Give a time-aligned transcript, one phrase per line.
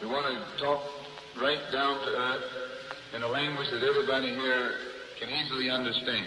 [0.00, 0.82] We want to talk
[1.40, 2.44] right down to earth
[3.14, 4.72] in a language that everybody here
[5.18, 6.26] can easily understand.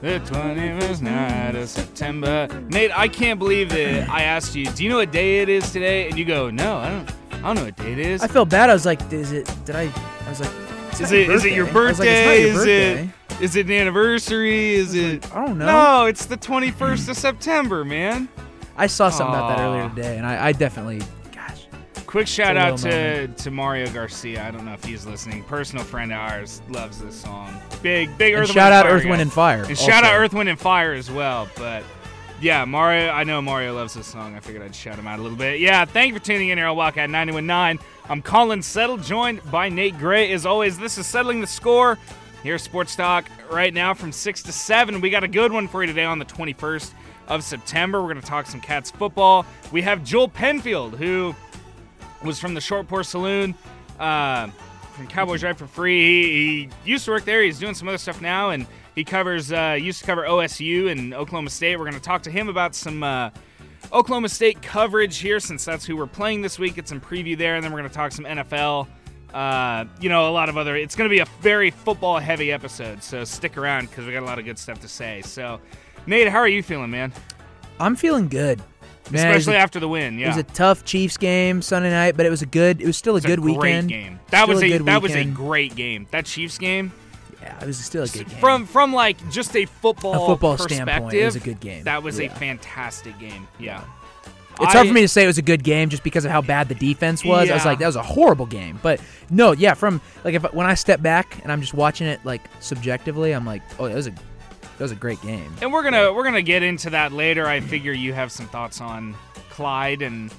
[0.00, 0.16] The
[0.92, 2.48] 21st night of September.
[2.68, 5.70] Nate, I can't believe that I asked you, do you know what day it is
[5.72, 6.08] today?
[6.08, 8.22] And you go, no, I don't I don't know what day it is.
[8.22, 8.70] I felt bad.
[8.70, 9.52] I was like, is it?
[9.64, 9.82] Did I?
[10.24, 10.50] I was like,
[11.00, 12.42] Is it is it your was like, birthday?
[12.42, 13.02] Is birthday.
[13.04, 14.74] it is it an anniversary?
[14.74, 15.66] Is it I don't know.
[15.66, 18.28] No, it's the 21st of September, man.
[18.76, 21.02] I saw something about that earlier today, and I, I definitely,
[22.12, 23.38] Quick shout out to, moment.
[23.38, 24.46] to Mario Garcia.
[24.46, 25.42] I don't know if he's listening.
[25.44, 27.58] Personal friend of ours loves this song.
[27.80, 29.08] Big big and Earth shout out Fire Earth, guy.
[29.08, 29.64] Wind, and Fire.
[29.64, 30.16] And shout out also.
[30.16, 31.48] Earth, Wind, and Fire as well.
[31.56, 31.84] But
[32.42, 34.36] yeah, Mario, I know Mario loves this song.
[34.36, 35.58] I figured I'd shout him out a little bit.
[35.58, 37.82] Yeah, thank you for tuning in here on Wildcat 919.
[38.10, 40.32] I'm Colin Settle, joined by Nate Gray.
[40.32, 41.98] As always, this is Settling the Score
[42.42, 45.00] here at Sports Talk right now from 6 to 7.
[45.00, 46.92] We got a good one for you today on the 21st
[47.28, 48.02] of September.
[48.02, 49.46] We're going to talk some Cats football.
[49.70, 51.34] We have Joel Penfield, who
[52.24, 53.54] was from the Short Pour Saloon,
[53.98, 54.48] uh,
[54.92, 56.00] from Cowboys Ride for Free.
[56.00, 57.42] He, he used to work there.
[57.42, 61.14] He's doing some other stuff now, and he covers uh, used to cover OSU and
[61.14, 61.76] Oklahoma State.
[61.78, 63.30] We're going to talk to him about some uh,
[63.92, 66.74] Oklahoma State coverage here, since that's who we're playing this week.
[66.74, 68.86] Get some preview there, and then we're going to talk some NFL.
[69.32, 70.76] Uh, you know, a lot of other.
[70.76, 74.22] It's going to be a very football heavy episode, so stick around because we got
[74.22, 75.22] a lot of good stuff to say.
[75.22, 75.58] So,
[76.06, 77.12] Nate, how are you feeling, man?
[77.80, 78.62] I'm feeling good.
[79.10, 80.18] Man, Especially a- after the win.
[80.18, 80.26] Yeah.
[80.26, 82.80] It was a tough Chiefs game Sunday night, but it was a good.
[82.80, 83.88] It was still a It's good great weekend.
[83.88, 84.20] game.
[84.30, 86.06] That Still was a a, that was a great game.
[86.12, 86.92] That Chiefs game
[87.42, 88.38] Yeah, it was still a good game.
[88.38, 91.84] from from like just a football a football standpoint, it was a good game.
[91.84, 93.48] That was a fantastic game.
[93.58, 93.82] Yeah.
[94.60, 96.42] It's hard for me to say it was a good game just because of how
[96.42, 97.50] bad the defense was.
[97.50, 98.78] I was like, that was a horrible game.
[98.82, 99.00] But
[99.30, 102.42] no, yeah, from like if when I step back and I'm just watching it like
[102.60, 104.14] subjectively, I'm like, oh, that was a
[104.82, 105.54] that was a great game.
[105.62, 107.46] And we're gonna we're gonna get into that later.
[107.46, 109.14] I figure you have some thoughts on
[109.48, 110.34] Clyde and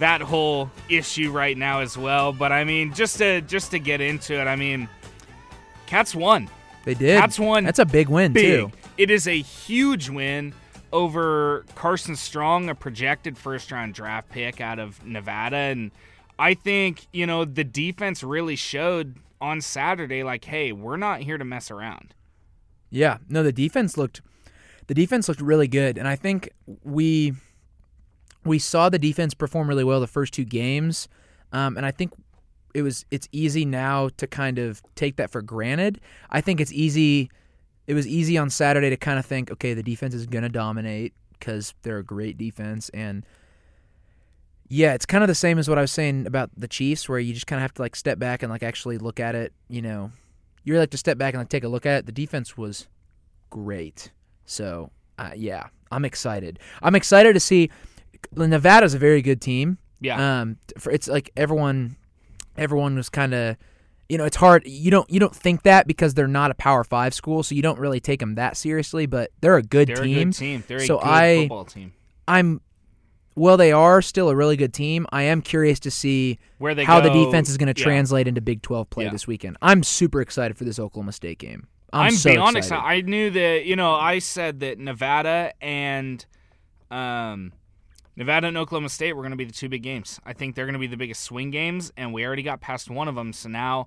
[0.00, 2.32] that whole issue right now as well.
[2.32, 4.88] But I mean, just to just to get into it, I mean,
[5.86, 6.50] Cats won.
[6.84, 7.16] They did.
[7.16, 8.72] That's one That's a big win big.
[8.72, 8.72] too.
[8.98, 10.52] It is a huge win
[10.92, 15.56] over Carson Strong, a projected first round draft pick out of Nevada.
[15.56, 15.92] And
[16.40, 21.38] I think, you know, the defense really showed on Saturday, like, hey, we're not here
[21.38, 22.14] to mess around.
[22.96, 24.22] Yeah, no, the defense looked
[24.86, 26.48] the defense looked really good, and I think
[26.82, 27.34] we
[28.44, 31.06] we saw the defense perform really well the first two games,
[31.52, 32.14] um, and I think
[32.72, 36.00] it was it's easy now to kind of take that for granted.
[36.30, 37.30] I think it's easy.
[37.86, 40.48] It was easy on Saturday to kind of think, okay, the defense is going to
[40.48, 43.26] dominate because they're a great defense, and
[44.68, 47.18] yeah, it's kind of the same as what I was saying about the Chiefs, where
[47.18, 49.52] you just kind of have to like step back and like actually look at it.
[49.68, 50.12] You know,
[50.66, 52.06] you really have to step back and like take a look at it.
[52.06, 52.86] The defense was
[53.48, 54.10] great,
[54.44, 56.58] so uh, yeah, I'm excited.
[56.82, 57.70] I'm excited to see.
[58.34, 59.78] Nevada's a very good team.
[60.00, 60.40] Yeah.
[60.40, 61.96] Um, for it's like everyone,
[62.58, 63.56] everyone was kind of,
[64.08, 64.66] you know, it's hard.
[64.66, 67.62] You don't you don't think that because they're not a Power Five school, so you
[67.62, 69.06] don't really take them that seriously.
[69.06, 70.18] But they're a good They're team.
[70.18, 70.64] a good team.
[70.66, 71.92] They're a So good I- football team.
[72.28, 72.60] I'm.
[73.36, 75.06] Well, they are still a really good team.
[75.12, 77.84] I am curious to see Where they how the defense is going to yeah.
[77.84, 79.10] translate into Big 12 play Yeah.
[79.10, 79.58] this weekend.
[79.60, 81.68] I'm super excited for this Oklahoma State game.
[81.92, 82.78] I'm, I'm, so beyond excited.
[82.78, 83.04] excited.
[83.06, 86.24] I knew that you know I said that Nevada and
[86.90, 87.52] um,
[88.16, 90.18] Nevada and Oklahoma State were going to be the two big games.
[90.24, 92.90] I think they're going to be the biggest swing games, and we already got past
[92.90, 93.32] one of them.
[93.34, 93.86] So now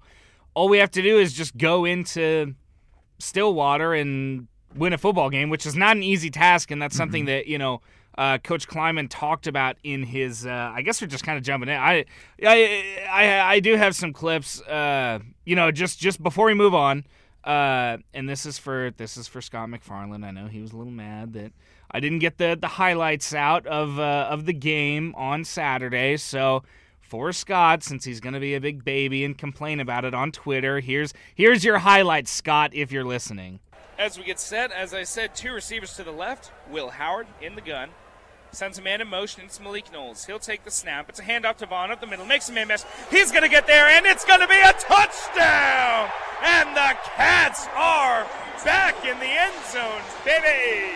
[0.53, 2.53] all we have to do is just go into
[3.17, 7.25] Stillwater and win a football game, which is not an easy task, and that's something
[7.25, 7.81] that you know.
[8.19, 10.46] Uh, Coach Klieman talked about in his.
[10.46, 11.78] Uh, I guess we're just kind of jumping in.
[11.78, 12.03] I,
[12.46, 14.62] I, I, I do have some clips.
[14.63, 17.06] Uh, you know, just just before we move on,
[17.46, 20.25] uh, and this is for this is for Scott McFarland.
[20.25, 21.53] I know he was a little mad that
[21.91, 26.18] I didn't get the the highlights out of uh, of the game on Saturday.
[26.18, 26.63] So
[27.00, 30.33] for Scott, since he's going to be a big baby and complain about it on
[30.33, 33.62] Twitter, here's here's your highlights, Scott, if you're listening.
[33.98, 36.51] As we get set, as I said, two receivers to the left.
[36.69, 37.89] Will Howard in the gun.
[38.51, 39.44] Sends a man in motion.
[39.46, 40.25] It's Malik Knowles.
[40.25, 41.07] He'll take the snap.
[41.10, 42.25] It's a handoff to Vaughn up the middle.
[42.25, 42.86] Makes a man miss.
[43.12, 46.10] He's going to get there, and it's going to be a touchdown!
[46.44, 48.25] And the Cats are
[48.63, 50.96] back in the end zone, baby!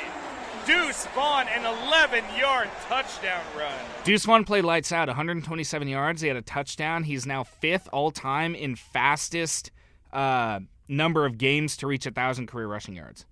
[0.66, 3.74] Deuce Vaughn, an 11 yard touchdown run.
[4.06, 6.22] Deuce Vaughn played lights out, 127 yards.
[6.22, 7.04] He had a touchdown.
[7.04, 9.72] He's now fifth all time in fastest
[10.14, 13.26] uh, number of games to reach 1,000 career rushing yards.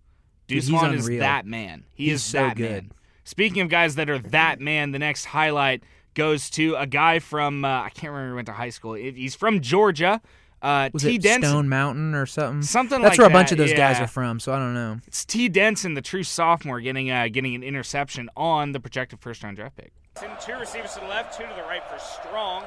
[0.47, 1.85] Deuce he's Vaughn is that man.
[1.93, 2.69] He He's is so that good.
[2.69, 2.91] man.
[3.31, 5.83] Speaking of guys that are that man, the next highlight
[6.15, 8.93] goes to a guy from uh, I can't remember who went to high school.
[8.95, 10.19] He's from Georgia.
[10.61, 11.15] Uh, Was T.
[11.15, 11.49] it Denson.
[11.49, 12.61] Stone Mountain or something?
[12.61, 14.41] Something That's like where a bunch of those guys are from.
[14.41, 14.99] So I don't know.
[15.07, 15.47] It's T.
[15.47, 19.77] Denson, the true sophomore, getting uh, getting an interception on the projected first round draft
[19.77, 19.93] pick.
[20.17, 22.65] Send two receivers to the left, two to the right for Strong.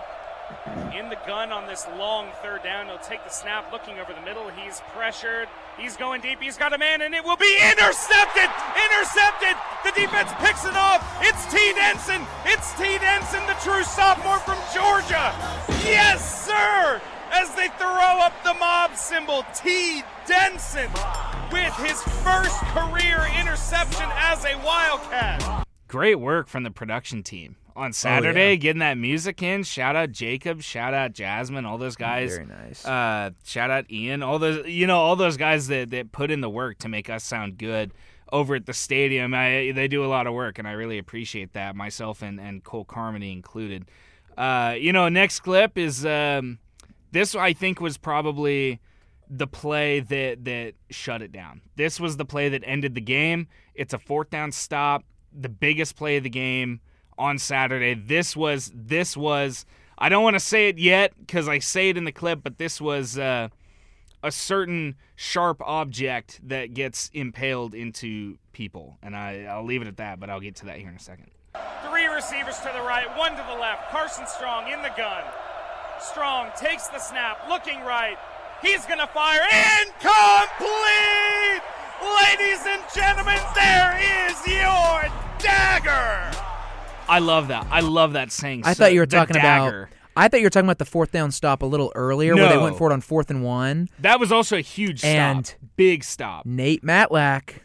[0.94, 2.87] In the gun on this long third down.
[2.87, 4.49] He'll take the snap, looking over the middle.
[4.49, 5.49] He's pressured.
[5.76, 6.41] He's going deep.
[6.41, 8.49] He's got a man, and it will be intercepted.
[8.79, 9.56] Intercepted.
[9.85, 11.02] The defense picks it off.
[11.20, 11.58] It's T.
[11.75, 12.23] Denson.
[12.46, 12.99] It's T.
[12.99, 15.35] Denson, the true sophomore from Georgia.
[15.85, 17.00] Yes, sir.
[17.32, 20.02] As they throw up the mob symbol, T.
[20.26, 20.88] Denson
[21.50, 25.63] with his first career interception as a Wildcat.
[25.94, 28.55] Great work from the production team on Saturday, Oh, yeah.
[28.56, 29.62] getting that music in.
[29.62, 32.35] Shout out Jacob, shout out Jasmine, all those guys.
[32.35, 32.85] Very nice.
[32.85, 36.41] Uh, shout out Ian, all those you know, all those guys that, that put in
[36.41, 37.93] the work to make us sound good
[38.32, 39.35] over at the stadium.
[39.35, 41.76] I, they do a lot of work, and I really appreciate that.
[41.76, 43.85] Myself and, and Cole Carmody included.
[44.37, 46.58] Uh, you know, next clip is um,
[47.12, 47.37] this.
[47.37, 48.81] I think was probably
[49.31, 51.61] the play that that shut it down.
[51.76, 53.46] This was the play that ended the game.
[53.76, 55.05] It's a fourth down stop,
[55.38, 56.81] the biggest play of the game
[57.19, 57.94] on Saturday.
[57.94, 59.66] This was this was
[59.98, 62.58] I don't want to say it yet cuz I say it in the clip, but
[62.58, 63.48] this was uh,
[64.22, 68.98] a certain sharp object that gets impaled into people.
[69.02, 71.00] And I I'll leave it at that, but I'll get to that here in a
[71.00, 71.31] second.
[71.88, 73.90] Three receivers to the right, one to the left.
[73.90, 75.22] Carson Strong in the gun.
[76.00, 78.19] Strong takes the snap, looking right.
[78.62, 79.42] He's to fire.
[79.82, 81.62] Incomplete!
[82.05, 83.99] Ladies and gentlemen, there
[84.29, 85.05] is your
[85.39, 86.31] dagger!
[87.09, 87.67] I love that.
[87.71, 88.62] I love that saying.
[88.65, 89.85] I so- thought you were talking dagger.
[89.85, 89.89] about.
[90.17, 92.55] I thought you were talking about the fourth down stop a little earlier, where they
[92.55, 92.62] No.
[92.62, 93.89] went for it on fourth and one.
[93.99, 95.11] That was also a huge stop.
[95.11, 96.47] And- big stop.
[96.47, 97.61] Nate Matlack,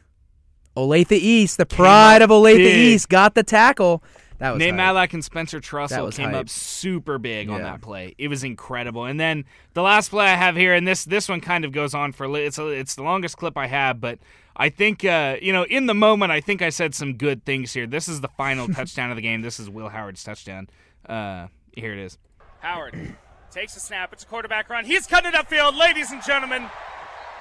[0.76, 2.76] Olathe East, the pride of Olathe big.
[2.94, 4.04] East, got the tackle.
[4.40, 4.96] That was Nate hype.
[4.96, 6.36] Matlack and Spencer Trussell came hype.
[6.36, 8.16] up super big on that play.
[8.18, 9.04] It was incredible.
[9.04, 11.94] And then the last play I have here, and this this one kind of goes
[11.94, 14.18] on for it's a, it's the longest clip I have, but
[14.56, 17.74] I think uh, you know in the moment I think I said some good things
[17.74, 17.86] here.
[17.86, 19.42] This is the final touchdown of the game.
[19.42, 20.70] This is Will Howard's touchdown.
[21.06, 22.18] Uh, here it is.
[22.62, 23.16] Howard
[23.52, 24.14] takes a snap.
[24.14, 24.86] It's a quarterback run.
[24.86, 25.78] He's cutting it upfield.
[25.78, 26.70] Ladies and gentlemen,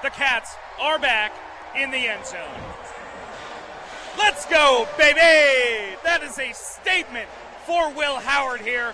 [0.03, 1.33] the Cats are back
[1.77, 2.98] in the end zone.
[4.19, 5.97] Let's go, baby!
[6.03, 7.29] That is a statement
[7.67, 8.93] for Will Howard here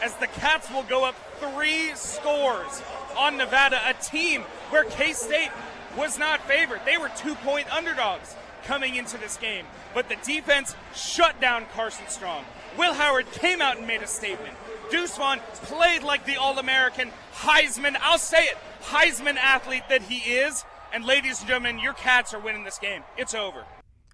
[0.00, 2.80] as the Cats will go up three scores
[3.18, 5.50] on Nevada, a team where K State
[5.98, 6.80] was not favored.
[6.86, 12.06] They were two point underdogs coming into this game, but the defense shut down Carson
[12.06, 12.44] Strong.
[12.78, 14.54] Will Howard came out and made a statement.
[14.90, 20.32] Deuce Vaughn played like the All American Heisman, I'll say it, Heisman athlete that he
[20.32, 20.64] is.
[20.92, 23.02] And ladies and gentlemen, your Cats are winning this game.
[23.16, 23.64] It's over.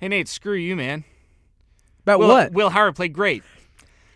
[0.00, 1.04] Hey Nate, screw you, man.
[2.02, 2.52] About Will, what?
[2.52, 3.42] Will Howard played great.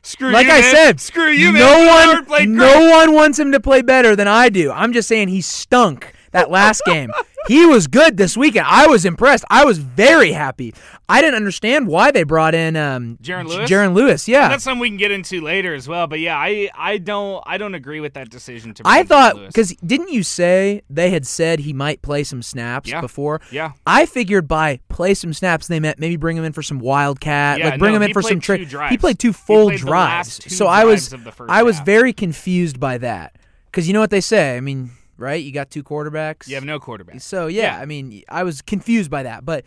[0.03, 0.35] Screw you.
[0.35, 0.75] like you, I man.
[0.75, 1.61] said, screw you, man.
[1.62, 4.71] no Will one, Howard played no one wants him to play better than I do.
[4.71, 7.11] I'm just saying he stunk that last game.
[7.49, 8.67] He was good this weekend.
[8.69, 9.44] I was impressed.
[9.50, 10.75] I was very happy.
[11.09, 13.69] I didn't understand why they brought in um, Jaron Lewis?
[13.69, 14.49] Jaron Lewis, yeah.
[14.49, 16.06] That's something we can get into later as well.
[16.06, 18.82] But yeah, I, I don't I don't agree with that decision to.
[18.85, 23.00] I thought because didn't you say they had said he might play some snaps Yeah.
[23.00, 23.41] before?
[23.50, 23.73] Yeah.
[23.87, 27.59] I figured by play some snaps they meant maybe bring him in for some wildcat,
[27.59, 28.69] Yeah, like bring no, him in for some trick.
[28.90, 30.38] He played two full played drives.
[30.38, 31.87] two so I was of the first I was half.
[31.87, 33.35] very confused by that
[33.66, 34.57] because you know what they say.
[34.57, 34.90] I mean,
[35.21, 35.43] right?
[35.43, 36.49] You got two quarterbacks.
[36.49, 37.21] you have no quarterback.
[37.21, 37.81] So yeah, Yeah.
[37.83, 39.65] I mean, I was confused by that, but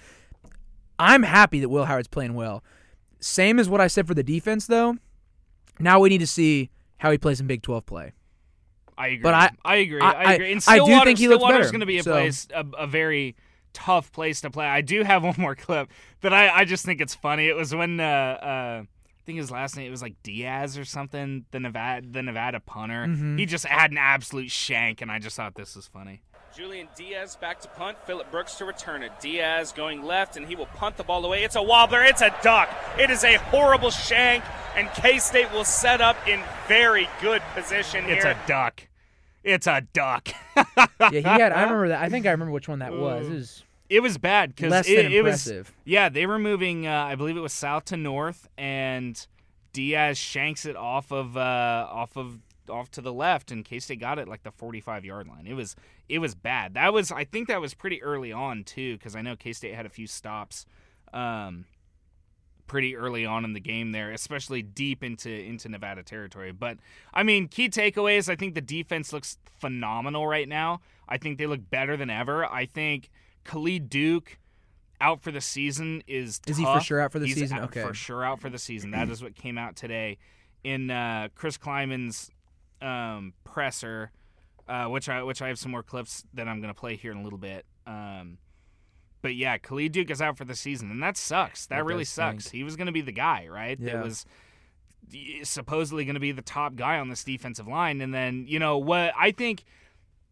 [0.99, 2.63] I'm happy that Will Howard's playing well.
[3.19, 4.97] Same as what I said for the defense, though.
[5.79, 8.11] Now we need to see how he plays in Big 12 play.
[8.97, 9.23] I agree.
[9.23, 10.01] But I- I agree.
[10.01, 10.51] I- I, agree.
[10.51, 12.85] And I do think he looks better, going to be a so- place, a, a
[12.87, 13.35] very
[13.73, 14.65] tough place to play.
[14.67, 15.89] I do have one more clip
[16.21, 17.47] that I, I just think it's funny.
[17.47, 18.83] It was when uh, uh,
[19.25, 21.45] think his last name it was like Diaz or something.
[21.51, 23.05] The Nevada, the Nevada punter.
[23.07, 23.37] Mm-hmm.
[23.37, 26.21] He just had an absolute shank, and I just thought this was funny.
[26.55, 27.97] Julian Diaz back to punt.
[28.05, 29.11] Philip Brooks to return it.
[29.19, 31.43] Diaz going left, and he will punt the ball away.
[31.43, 32.03] It's a wobbler.
[32.03, 32.69] It's a duck.
[32.99, 34.43] It is a horrible shank,
[34.75, 38.15] and K State will set up in very good position here.
[38.15, 38.87] It's a duck.
[39.43, 40.29] It's a duck.
[40.55, 41.51] Yeah, he had.
[41.51, 42.01] I remember that.
[42.01, 43.27] I think I remember which one that was.
[43.27, 45.51] It was It was bad because it, it was
[45.85, 49.25] yeah they were moving uh, I believe it was south to north and
[49.73, 53.99] Diaz shanks it off of uh, off of off to the left and K State
[53.99, 55.45] got it like the 45 yard line.
[55.45, 55.75] It was
[56.09, 56.75] it was bad.
[56.75, 59.75] That was I think that was pretty early on too because I know K State
[59.75, 60.65] had a few stops.
[61.13, 61.65] Um,
[62.65, 66.51] pretty early on in the game there, especially deep into into Nevada territory.
[66.51, 66.77] But
[67.13, 68.29] I mean, key takeaways.
[68.29, 70.81] I think the defense looks phenomenal right now.
[71.07, 72.45] I think they look better than ever.
[72.45, 73.09] I think
[73.43, 74.37] Khalid Duke
[75.01, 77.59] out for the season is Is he for sure out for the He's season?
[77.59, 77.81] Okay.
[77.81, 78.91] for sure out for the season.
[78.91, 80.17] That is what came out today
[80.63, 82.31] in uh, Chris Klieman's
[82.81, 84.11] um, presser,
[84.67, 87.11] uh, which I which I have some more clips that I'm going to play here
[87.11, 87.65] in a little bit.
[87.85, 88.37] Um,
[89.21, 91.65] but yeah, Khalid Duke is out for the season, and that sucks.
[91.67, 92.45] That, That really sucks.
[92.45, 92.55] stink.
[92.59, 93.77] He was going to be the guy, right?
[93.79, 93.93] Yeah.
[93.93, 94.25] That was
[95.43, 98.77] supposedly going to be the top guy on this defensive line, and then you know
[98.77, 99.63] what I think.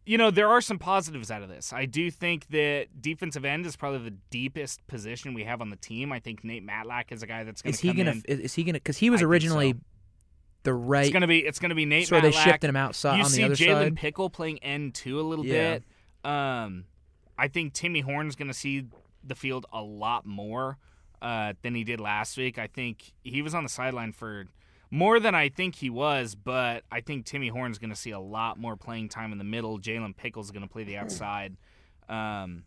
[0.04, 1.72] You know there are some positives out of this.
[1.72, 5.76] I do think that defensive end is probably the deepest position we have on the
[5.76, 6.10] team.
[6.12, 8.10] I think Nate Matlack is a guy that's going Is to he come gonna?
[8.10, 8.22] in.
[8.26, 8.78] Is, is he gonna?
[8.78, 9.78] Because he was I originally so.
[10.64, 11.04] the right.
[11.04, 12.08] It's gonna be it's gonna be Nate.
[12.08, 13.66] so they shifting him outside You on see the other side.
[13.68, 13.96] Jalen?
[13.96, 15.78] Pickle playing end two a little Yeah.
[15.78, 16.30] bit.
[16.30, 16.84] Um,
[17.38, 18.84] I think Timmy Horne's going to see
[19.24, 20.78] the field a lot more
[21.20, 22.58] uh, than he did last week.
[22.58, 24.44] I think he was on the sideline for
[24.92, 28.20] more than I think he was, but I think Timmy Horne's going to see a
[28.20, 29.78] lot more playing time in the middle.
[29.78, 31.56] Jalen Pickle's going to play the outside.
[32.10, 32.64] Um,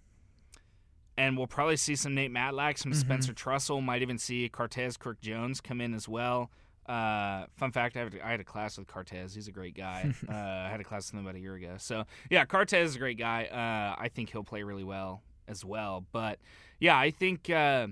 [1.15, 3.81] and we'll probably see some Nate Matlack, some Spencer Trussell.
[3.83, 6.49] Might even see Cortez Kirk Jones come in as well.
[6.87, 9.35] Uh, fun fact: I, have, I had a class with Cortez.
[9.35, 10.11] He's a great guy.
[10.27, 11.75] uh, I had a class with him about a year ago.
[11.77, 13.45] So yeah, Cortez is a great guy.
[13.45, 16.05] Uh, I think he'll play really well as well.
[16.11, 16.39] But
[16.79, 17.87] yeah, I think uh,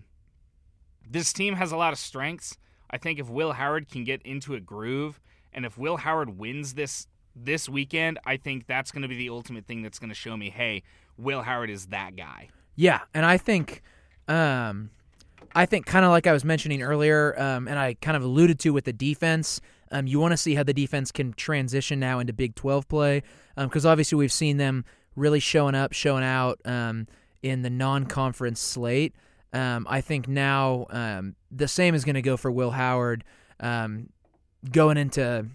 [1.07, 2.57] this team has a lot of strengths.
[2.93, 5.19] I think if Will Howard can get into a groove,
[5.51, 9.29] and if Will Howard wins this this weekend, I think that's going to be the
[9.29, 10.83] ultimate thing that's going to show me, hey,
[11.17, 12.50] Will Howard is that guy.
[12.75, 13.81] Yeah, and I think,
[14.27, 14.91] um,
[15.55, 18.59] I think kind of like I was mentioning earlier, um, and I kind of alluded
[18.59, 19.59] to with the defense.
[19.91, 23.23] Um, you want to see how the defense can transition now into Big Twelve play,
[23.57, 24.85] because obviously we've seen them
[25.15, 27.07] really showing up, showing out um,
[27.41, 29.15] in the non-conference slate.
[29.53, 33.24] Um, I think now um, the same is going to go for Will Howard
[33.60, 34.10] um,
[34.72, 35.45] going into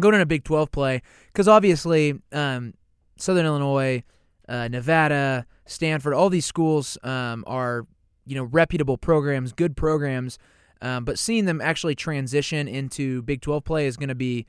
[0.00, 2.74] going into Big Twelve play, because obviously um,
[3.18, 4.02] Southern Illinois,
[4.48, 7.86] uh, Nevada, Stanford, all these schools um, are
[8.26, 10.38] you know reputable programs, good programs.
[10.80, 14.46] Um, but seeing them actually transition into Big Twelve play is going to be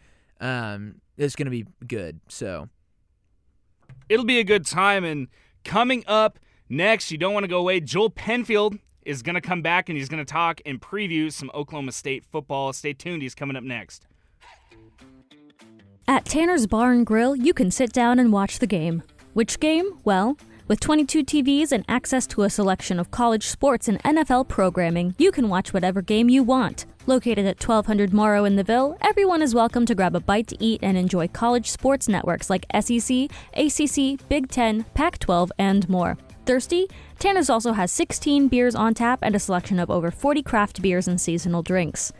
[1.17, 2.19] is going to be good.
[2.29, 2.69] So
[4.09, 5.03] It'll be a good time.
[5.03, 5.27] And
[5.63, 7.79] coming up next, you don't want to go away.
[7.79, 11.51] Joel Penfield is going to come back and he's going to talk and preview some
[11.53, 12.73] Oklahoma State football.
[12.73, 13.21] Stay tuned.
[13.21, 14.07] He's coming up next.
[16.07, 19.01] At Tanner's Bar and Grill, you can sit down and watch the game.
[19.33, 19.99] Which game?
[20.03, 25.13] Well, with 22 TVs and access to a selection of college sports and NFL programming,
[25.17, 26.85] you can watch whatever game you want.
[27.07, 30.57] Located at 1200 Moro in the Ville, everyone is welcome to grab a bite to
[30.59, 36.17] eat and enjoy college sports networks like SEC, ACC, Big Ten, Pac 12, and more.
[36.45, 36.87] Thirsty?
[37.17, 41.07] Tanner's also has 16 beers on tap and a selection of over 40 craft beers
[41.07, 42.13] and seasonal drinks.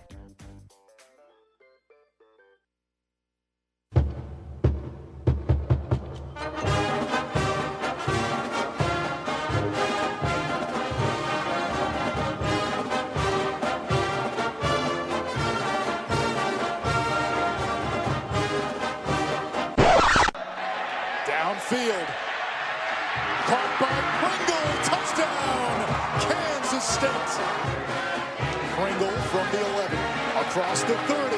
[30.55, 31.35] Across the 30.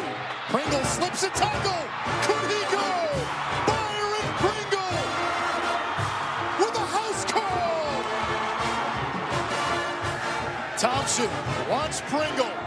[0.52, 1.72] Pringle slips a tackle.
[2.22, 2.86] Could he go?
[3.66, 4.98] Byron Pringle.
[6.60, 8.04] With a house call.
[10.78, 11.32] Thompson
[11.68, 12.67] wants Pringle.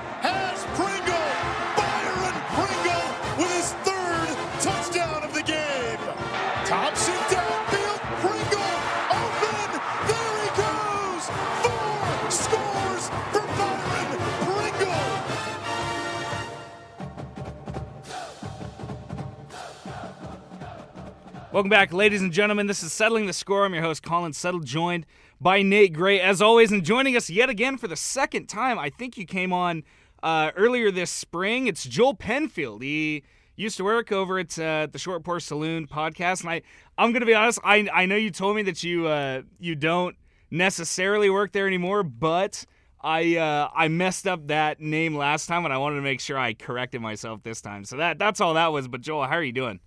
[21.52, 22.68] Welcome back, ladies and gentlemen.
[22.68, 23.64] This is Settling the Score.
[23.64, 25.04] I'm your host, Colin Settle, joined
[25.40, 28.78] by Nate Gray, as always, and joining us yet again for the second time.
[28.78, 29.82] I think you came on
[30.22, 31.66] uh, earlier this spring.
[31.66, 32.82] It's Joel Penfield.
[32.82, 33.24] He
[33.56, 36.62] used to work over at uh, the Short Pour Saloon podcast, and I,
[36.96, 37.58] I'm going to be honest.
[37.64, 40.14] I, I know you told me that you uh, you don't
[40.52, 42.64] necessarily work there anymore, but
[43.00, 46.38] I uh, I messed up that name last time, and I wanted to make sure
[46.38, 47.84] I corrected myself this time.
[47.84, 48.86] So that that's all that was.
[48.86, 49.80] But Joel, how are you doing?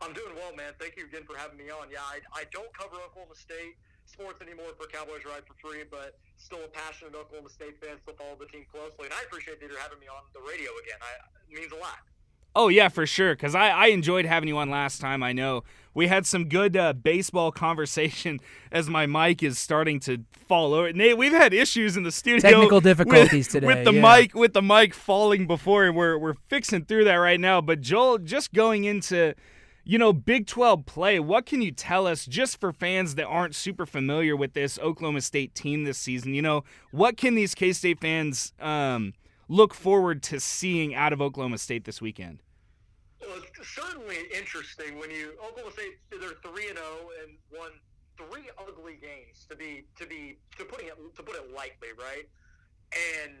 [0.00, 0.72] I'm doing well, man.
[0.78, 1.90] Thank you again for having me on.
[1.90, 3.76] Yeah, I, I don't cover Oklahoma State
[4.06, 8.14] sports anymore for Cowboys Ride for free, but still a passionate Oklahoma State fan, still
[8.14, 9.06] follow the team closely.
[9.10, 10.98] And I appreciate that you're having me on the radio again.
[11.02, 11.12] I,
[11.50, 12.00] it means a lot.
[12.54, 13.34] Oh yeah, for sure.
[13.34, 15.22] Because I, I enjoyed having you on last time.
[15.22, 15.62] I know
[15.94, 18.40] we had some good uh, baseball conversation
[18.72, 20.92] as my mic is starting to fall over.
[20.92, 22.40] Nate, we've had issues in the studio.
[22.40, 24.18] Technical with- difficulties today, with the yeah.
[24.20, 27.60] mic with the mic falling before, and we're we're fixing through that right now.
[27.60, 29.34] But Joel, just going into
[29.88, 33.54] you know, Big 12 play, what can you tell us just for fans that aren't
[33.54, 36.34] super familiar with this Oklahoma State team this season?
[36.34, 39.14] You know, what can these K State fans um,
[39.48, 42.42] look forward to seeing out of Oklahoma State this weekend?
[43.22, 47.70] Well, it's certainly interesting when you Oklahoma State they're three and zero and won
[48.18, 52.28] three ugly games to be to be to putting it to put it lightly, right?
[53.24, 53.38] And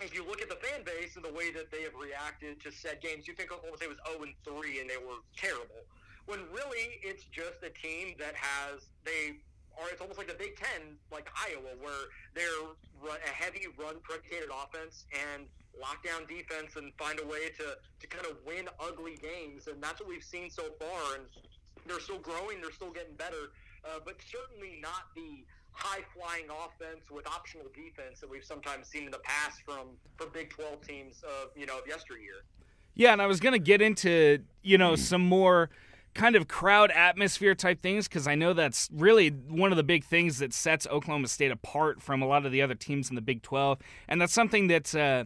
[0.00, 2.72] if you look at the fan base and the way that they have reacted to
[2.72, 5.84] said games, you think Oklahoma State was 0 and 3 and they were terrible.
[6.26, 9.38] When really it's just a team that has they
[9.80, 12.76] are it's almost like the Big Ten, like Iowa, where they're
[13.08, 18.26] a heavy run predicated offense and lockdown defense and find a way to to kind
[18.26, 21.16] of win ugly games, and that's what we've seen so far.
[21.16, 21.24] And
[21.86, 23.50] they're still growing, they're still getting better,
[23.84, 29.04] uh, but certainly not the high flying offense with optional defense that we've sometimes seen
[29.04, 32.44] in the past from from Big Twelve teams of you know of yesteryear.
[32.94, 35.70] Yeah, and I was gonna get into you know some more
[36.14, 40.04] kind of crowd atmosphere type things because I know that's really one of the big
[40.04, 43.22] things that sets Oklahoma State apart from a lot of the other teams in the
[43.22, 45.24] Big 12, and that's something that uh,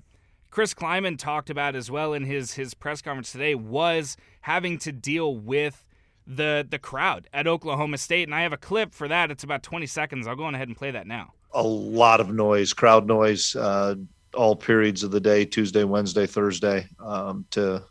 [0.50, 4.92] Chris Klieman talked about as well in his his press conference today was having to
[4.92, 5.85] deal with
[6.26, 9.30] the the crowd at Oklahoma State, and I have a clip for that.
[9.30, 10.26] It's about 20 seconds.
[10.26, 11.32] I'll go on ahead and play that now.
[11.52, 13.94] A lot of noise, crowd noise, uh,
[14.34, 17.82] all periods of the day, Tuesday, Wednesday, Thursday, um, to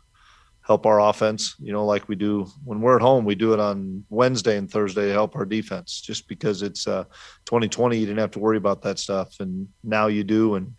[0.60, 1.54] help our offense.
[1.58, 4.70] You know, like we do when we're at home, we do it on Wednesday and
[4.70, 6.00] Thursday to help our defense.
[6.00, 7.04] Just because it's uh,
[7.46, 10.74] 2020, you didn't have to worry about that stuff, and now you do, and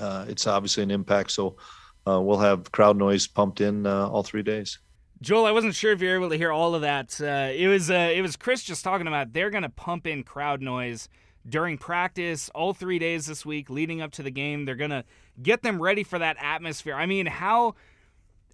[0.00, 1.30] uh, it's obviously an impact.
[1.32, 1.56] So
[2.06, 4.78] uh, we'll have crowd noise pumped in uh, all three days.
[5.24, 7.18] Joel, I wasn't sure if you were able to hear all of that.
[7.18, 10.22] Uh, it was uh, it was Chris just talking about they're going to pump in
[10.22, 11.08] crowd noise
[11.48, 14.66] during practice all three days this week leading up to the game.
[14.66, 15.02] They're going to
[15.42, 16.94] get them ready for that atmosphere.
[16.94, 17.74] I mean, how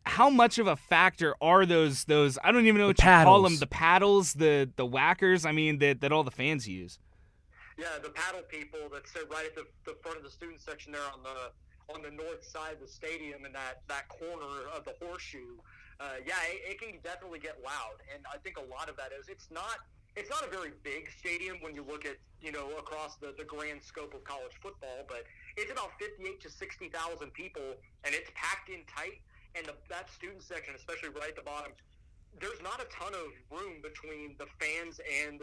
[0.06, 3.24] how much of a factor are those those I don't even know what The you
[3.24, 7.00] call them the paddles the the whackers I mean that that all the fans use.
[7.76, 10.92] Yeah, the paddle people that sit right at the, the front of the student section
[10.92, 11.50] there on the
[11.92, 15.56] on the north side of the stadium in that, that corner of the horseshoe.
[16.00, 19.12] Uh, yeah, it, it can definitely get loud, and I think a lot of that
[19.12, 19.84] is it's not
[20.16, 23.44] it's not a very big stadium when you look at you know across the, the
[23.44, 25.28] grand scope of college football, but
[25.60, 29.20] it's about fifty eight to sixty thousand people, and it's packed in tight.
[29.54, 31.72] And the, that student section, especially right at the bottom,
[32.40, 35.42] there's not a ton of room between the fans and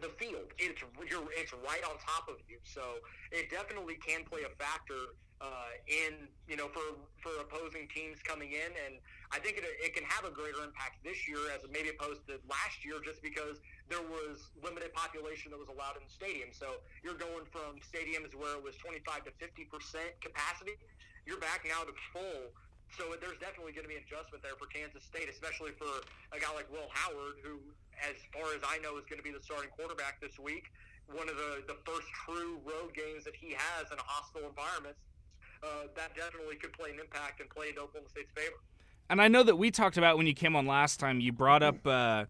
[0.00, 0.52] the field.
[0.58, 0.78] It's
[1.10, 5.74] you're, it's right on top of you, so it definitely can play a factor uh,
[5.90, 9.02] in you know for for opposing teams coming in, and
[9.34, 12.38] I think it, it can have a greater impact this year as maybe opposed to
[12.46, 13.58] last year, just because
[13.90, 16.54] there was limited population that was allowed in the stadium.
[16.54, 20.78] So you're going from stadiums where it was 25 to 50 percent capacity,
[21.26, 22.54] you're back now to full.
[22.94, 26.36] So there's definitely going to be an adjustment there for Kansas State, especially for a
[26.36, 27.56] guy like Will Howard, who,
[28.04, 30.68] as far as I know, is going to be the starting quarterback this week.
[31.08, 34.92] One of the, the first true road games that he has in a hostile environment.
[35.62, 38.56] Uh, that definitely could play an impact and play in Oklahoma State's favor.
[39.08, 41.20] And I know that we talked about when you came on last time.
[41.20, 41.86] You brought up.
[41.86, 42.24] Uh,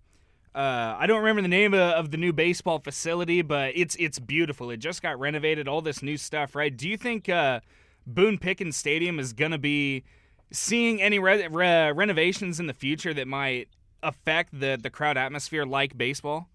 [0.55, 4.19] uh, I don't remember the name of, of the new baseball facility, but it's it's
[4.19, 4.71] beautiful.
[4.71, 5.67] It just got renovated.
[5.67, 6.77] All this new stuff, right?
[6.77, 7.61] Do you think uh,
[8.07, 10.05] Boone Pickens Stadium is going to be
[10.51, 13.69] seeing any re- re- renovations in the future that might
[14.03, 16.49] affect the the crowd atmosphere like baseball?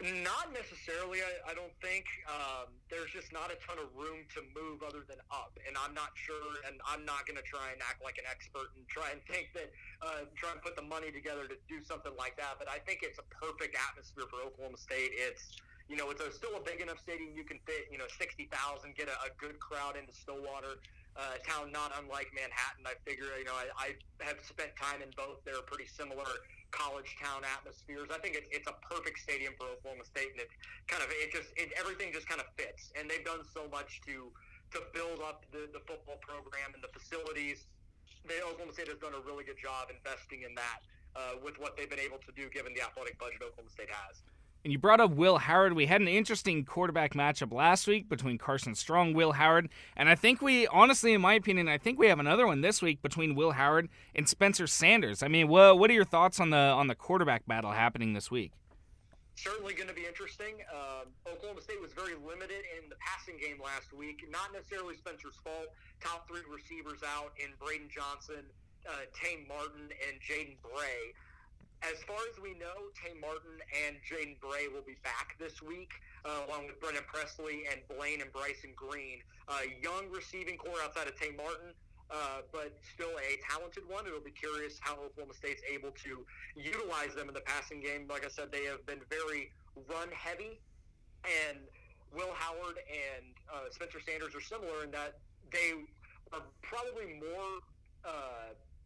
[0.00, 2.04] Not necessarily, I, I don't think.
[2.28, 5.96] Um, there's just not a ton of room to move other than up, and I'm
[5.96, 9.08] not sure, and I'm not going to try and act like an expert and try
[9.16, 9.72] and think that,
[10.04, 12.60] uh, try and put the money together to do something like that.
[12.60, 15.16] But I think it's a perfect atmosphere for Oklahoma State.
[15.16, 15.56] It's,
[15.88, 18.52] you know, it's a, still a big enough stadium you can fit, you know, 60,000,
[18.92, 20.76] get a, a good crowd into Stillwater.
[21.12, 22.88] Uh, town not unlike Manhattan.
[22.88, 25.44] I figure, you know, I, I have spent time in both.
[25.44, 26.24] They're pretty similar
[26.72, 28.08] college town atmospheres.
[28.10, 30.50] I think it's, it's a perfect stadium for Oklahoma State, and it
[30.88, 32.90] kind of it just it, everything just kind of fits.
[32.98, 34.32] And they've done so much to
[34.72, 37.68] to build up the, the football program and the facilities.
[38.24, 40.80] They Oklahoma State has done a really good job investing in that
[41.14, 44.24] uh, with what they've been able to do given the athletic budget Oklahoma State has.
[44.64, 45.72] And you brought up Will Howard.
[45.72, 50.14] We had an interesting quarterback matchup last week between Carson Strong, Will Howard, and I
[50.14, 53.34] think we, honestly, in my opinion, I think we have another one this week between
[53.34, 55.20] Will Howard and Spencer Sanders.
[55.20, 58.30] I mean, well, what are your thoughts on the on the quarterback battle happening this
[58.30, 58.52] week?
[59.36, 60.62] certainly going to be interesting.
[60.70, 64.22] Um, Oklahoma State was very limited in the passing game last week.
[64.30, 65.72] Not necessarily Spencer's fault.
[66.00, 68.44] Top three receivers out in Braydon Johnson,
[68.86, 71.16] uh, Tay Martin, and Jaden Bray.
[71.82, 75.90] As far as we know, Tay Martin and Jaden Bray will be back this week,
[76.24, 79.18] uh, along with Brennan Presley and Blaine and Bryson Green.
[79.48, 81.74] Uh, young receiving core outside of Tay Martin.
[82.12, 84.06] uh, but still a talented one.
[84.06, 88.06] It'll be curious how Oklahoma State's able to utilize them in the passing game.
[88.08, 89.50] Like I said, they have been very
[89.88, 90.60] run heavy,
[91.24, 91.58] and
[92.14, 95.18] Will Howard and uh, Spencer Sanders are similar in that
[95.50, 95.72] they
[96.32, 97.64] are probably more.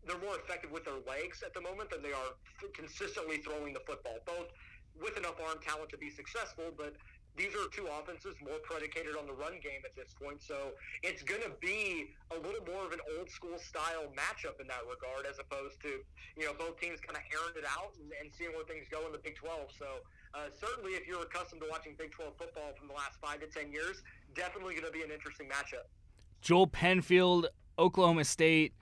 [0.07, 3.75] They're more effective with their legs at the moment than they are f- consistently throwing
[3.75, 4.19] the football.
[4.25, 4.55] Both
[5.01, 6.95] with enough arm talent to be successful, but
[7.37, 10.41] these are two offenses more predicated on the run game at this point.
[10.41, 14.67] So it's going to be a little more of an old school style matchup in
[14.73, 16.01] that regard, as opposed to
[16.37, 19.05] you know both teams kind of airing it out and, and seeing where things go
[19.05, 19.69] in the Big 12.
[19.79, 20.01] So
[20.33, 23.47] uh, certainly, if you're accustomed to watching Big 12 football from the last five to
[23.47, 24.01] ten years,
[24.35, 25.93] definitely going to be an interesting matchup.
[26.41, 28.73] Joel Penfield, Oklahoma State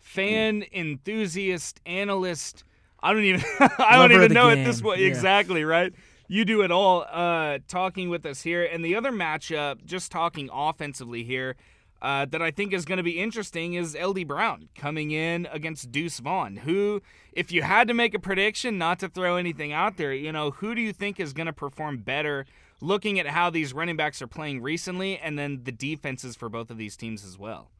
[0.00, 2.64] fan, enthusiast, analyst.
[3.02, 3.42] I don't even
[3.78, 4.64] I don't even know at game.
[4.64, 5.06] this point Yeah.
[5.08, 5.92] exactly, right?
[6.28, 8.64] You do it all uh talking with us here.
[8.64, 11.56] And the other matchup, just talking offensively here,
[12.02, 15.92] uh, that I think is going to be interesting is LD Brown coming in against
[15.92, 16.56] Deuce Vaughn.
[16.58, 20.32] Who, if you had to make a prediction, not to throw anything out there, you
[20.32, 22.46] know, who do you think is going to perform better
[22.80, 26.70] looking at how these running backs are playing recently and then the defenses for both
[26.70, 27.70] of these teams as well?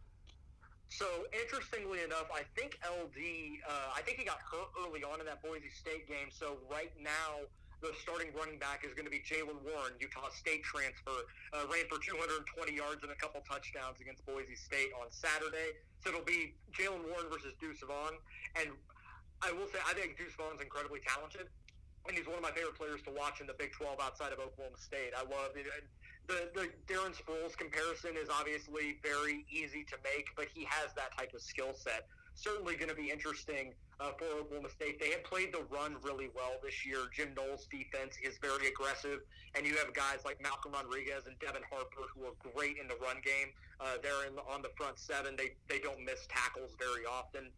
[0.90, 5.26] So interestingly enough, I think LD, uh, I think he got hurt early on in
[5.26, 6.34] that Boise State game.
[6.34, 7.46] So right now,
[7.80, 11.24] the starting running back is going to be Jaylen Warren, Utah State transfer.
[11.54, 15.78] Uh, ran for 220 yards and a couple touchdowns against Boise State on Saturday.
[16.02, 18.18] So it'll be Jaylen Warren versus Deuce Vaughn.
[18.58, 18.74] And
[19.40, 21.48] I will say, I think Deuce Vaughn's incredibly talented.
[22.08, 24.42] And he's one of my favorite players to watch in the Big 12 outside of
[24.42, 25.14] Oklahoma State.
[25.14, 25.70] I love it.
[26.30, 31.10] The, the Darren Sproles comparison is obviously very easy to make, but he has that
[31.18, 32.06] type of skill set.
[32.36, 35.00] Certainly going to be interesting uh, for Oklahoma State.
[35.00, 37.10] They have played the run really well this year.
[37.12, 39.26] Jim Knowles' defense is very aggressive,
[39.58, 42.94] and you have guys like Malcolm Rodriguez and Devin Harper who are great in the
[43.02, 43.50] run game.
[43.80, 45.34] Uh, they're in on the front seven.
[45.34, 47.50] They they don't miss tackles very often.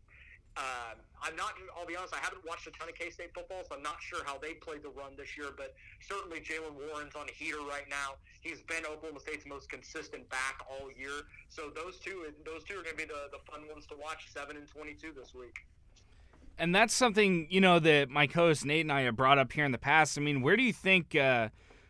[0.57, 1.55] Um, I'm not.
[1.79, 2.15] I'll be honest.
[2.15, 4.55] I haven't watched a ton of K State football, so I'm not sure how they
[4.55, 5.49] played the run this year.
[5.57, 5.75] But
[6.07, 8.21] certainly Jaylen Warren's on a heater right now.
[8.41, 11.25] He's been Oklahoma State's most consistent back all year.
[11.49, 14.29] So those two, those two are going to be the, the fun ones to watch.
[14.33, 15.65] Seven and 22 this week.
[16.59, 19.65] and that's something you know that my co-host Nate and I have brought up here
[19.65, 20.19] in the past.
[20.19, 21.15] I mean, where do you think?
[21.15, 21.49] Uh,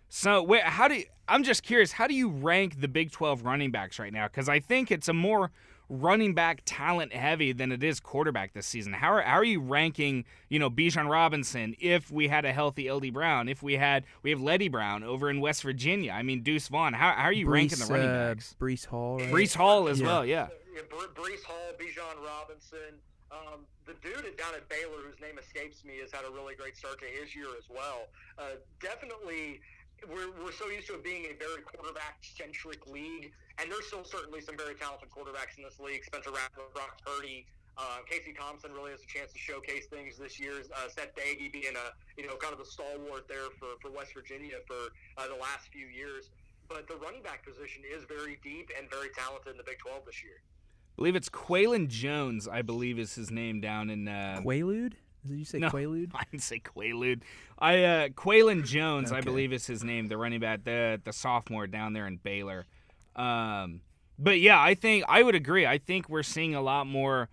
[0.09, 1.92] so, where, how do you, I'm just curious?
[1.92, 4.29] How do you rank the Big 12 running backs right now?
[4.29, 5.51] Because I think it's a more
[5.92, 8.94] running back talent heavy than it is quarterback this season.
[8.94, 10.24] How are, how are you ranking?
[10.48, 11.76] You know, Bijan Robinson.
[11.78, 15.28] If we had a healthy LD Brown, if we had we have Leddie Brown over
[15.31, 16.12] in West Virginia.
[16.12, 16.94] I mean, Deuce Vaughn.
[16.94, 18.57] How, how are you ranking the running uh, backs?
[18.59, 19.18] Breece Hall.
[19.18, 19.28] Right?
[19.31, 20.07] Breece Hall as Yeah.
[20.07, 20.24] well.
[20.26, 20.48] Yeah.
[20.74, 22.96] Yeah, Bre- Breece Hall, Bijan Robinson.
[23.31, 26.76] Um, the dude down at Baylor, whose name escapes me, has had a really great
[26.76, 28.09] start to his year as well.
[28.38, 29.61] Uh, definitely,
[30.08, 34.40] we're, we're so used to it being a very quarterback-centric league, and there's still certainly
[34.40, 36.04] some very talented quarterbacks in this league.
[36.04, 37.46] Spencer Rattler, Brock Purdy,
[37.78, 40.60] uh, Casey Thompson really has a chance to showcase things this year.
[40.74, 44.12] Uh, Seth Doege being a you know kind of the stalwart there for, for West
[44.14, 46.30] Virginia for uh, the last few years.
[46.68, 50.04] But the running back position is very deep and very talented in the Big 12
[50.06, 50.40] this year.
[50.40, 52.46] I believe it's Quaylen Jones.
[52.46, 54.06] I believe is his name down in.
[54.06, 54.94] Uh, Quaalude?
[55.26, 55.70] Did you say No.
[55.70, 56.11] Quaalude?
[56.14, 57.22] I didn't say Quaalude.
[57.58, 61.66] I uh Quaylen Jones, I believe is his name, the running back, the the sophomore
[61.66, 62.66] down there in Baylor.
[63.14, 63.82] Um,
[64.18, 65.66] but yeah, I think I would agree.
[65.66, 67.28] I think we're seeing a lot more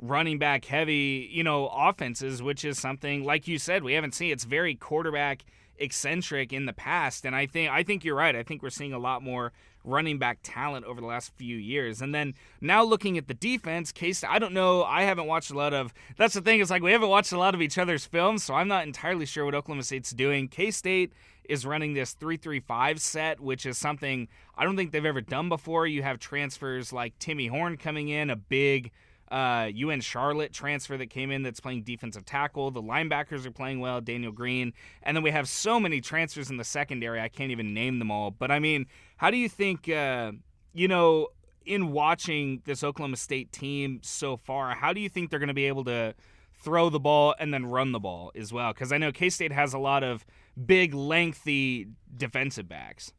[0.00, 4.32] running back heavy, you know, offenses, which is something like you said we haven't seen.
[4.32, 5.44] It's very quarterback
[5.78, 8.36] eccentric in the past, and I think I think you're right.
[8.36, 9.52] I think we're seeing a lot more
[9.84, 12.00] running back talent over the last few years.
[12.00, 15.56] And then now looking at the defense, Case I don't know, I haven't watched a
[15.56, 18.06] lot of that's the thing, it's like we haven't watched a lot of each other's
[18.06, 20.48] films, so I'm not entirely sure what Oklahoma State's doing.
[20.48, 21.12] K State
[21.44, 25.86] is running this 335 set, which is something I don't think they've ever done before.
[25.86, 28.92] You have transfers like Timmy Horne coming in, a big
[29.32, 32.70] uh, UN Charlotte transfer that came in that's playing defensive tackle.
[32.70, 34.74] The linebackers are playing well, Daniel Green.
[35.02, 38.10] And then we have so many transfers in the secondary, I can't even name them
[38.10, 38.30] all.
[38.30, 40.32] But I mean, how do you think, uh,
[40.74, 41.28] you know,
[41.64, 45.54] in watching this Oklahoma State team so far, how do you think they're going to
[45.54, 46.14] be able to
[46.52, 48.74] throw the ball and then run the ball as well?
[48.74, 50.26] Because I know K State has a lot of
[50.66, 53.14] big, lengthy defensive backs.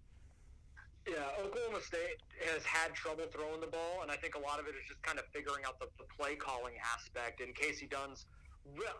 [1.03, 4.67] Yeah, Oklahoma State has had trouble throwing the ball, and I think a lot of
[4.67, 7.41] it is just kind of figuring out the, the play calling aspect.
[7.41, 8.25] And Kasey Dunn's,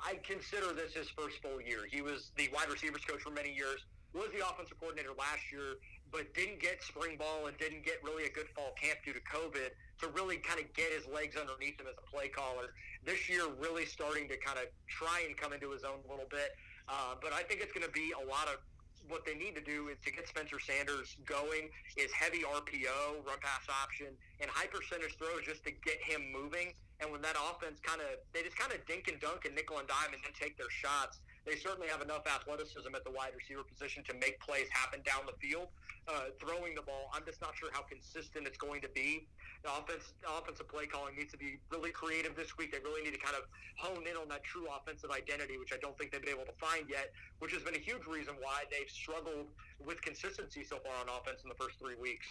[0.03, 1.87] I consider this his first full year.
[1.89, 3.79] He was the wide receivers coach for many years,
[4.11, 5.79] was the offensive coordinator last year,
[6.11, 9.23] but didn't get spring ball and didn't get really a good fall camp due to
[9.23, 9.71] COVID
[10.03, 12.75] to really kind of get his legs underneath him as a play caller.
[13.07, 16.27] This year, really starting to kind of try and come into his own a little
[16.29, 16.51] bit.
[16.87, 18.59] Uh, but I think it's going to be a lot of
[19.07, 23.39] what they need to do is to get Spencer Sanders going is heavy RPO, run
[23.41, 24.07] pass option,
[24.39, 26.73] and high percentage throws just to get him moving.
[26.99, 29.79] And when that offense kind of they just kind of dink and dunk and nickel
[29.79, 33.35] and dime and then take their shots, they certainly have enough athleticism at the wide
[33.35, 35.67] receiver position to make plays happen down the field.
[36.05, 39.25] Uh, throwing the ball, I'm just not sure how consistent it's going to be.
[39.63, 42.73] The offense, offensive play calling needs to be really creative this week.
[42.73, 45.77] They really need to kind of hone in on that true offensive identity, which I
[45.77, 48.63] don't think they've been able to find yet, which has been a huge reason why
[48.69, 49.47] they've struggled
[49.85, 52.27] with consistency so far on offense in the first three weeks.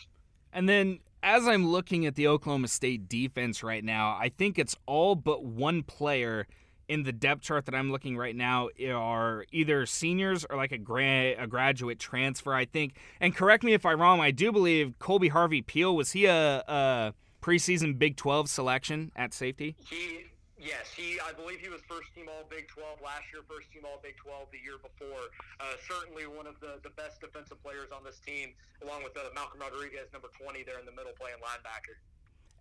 [0.52, 4.76] And then as I'm looking at the Oklahoma State defense right now, I think it's
[4.86, 6.46] all but one player
[6.92, 10.78] in the depth chart that I'm looking right now are either seniors or like a,
[10.78, 12.96] gra- a graduate transfer, I think.
[13.18, 17.14] And correct me if I'm wrong, I do believe Kolby Harvell-Peel was he a, a
[17.40, 19.74] preseason Big 12 selection at safety?
[19.88, 20.26] He
[20.62, 21.18] Yes, he.
[21.18, 24.14] I believe he was first team All Big 12 last year, first team All Big
[24.14, 25.34] 12 the year before.
[25.58, 29.26] Uh, certainly one of the, the best defensive players on this team, along with uh,
[29.34, 31.98] Malcolm Rodriguez, number 20 there in the middle, playing linebacker.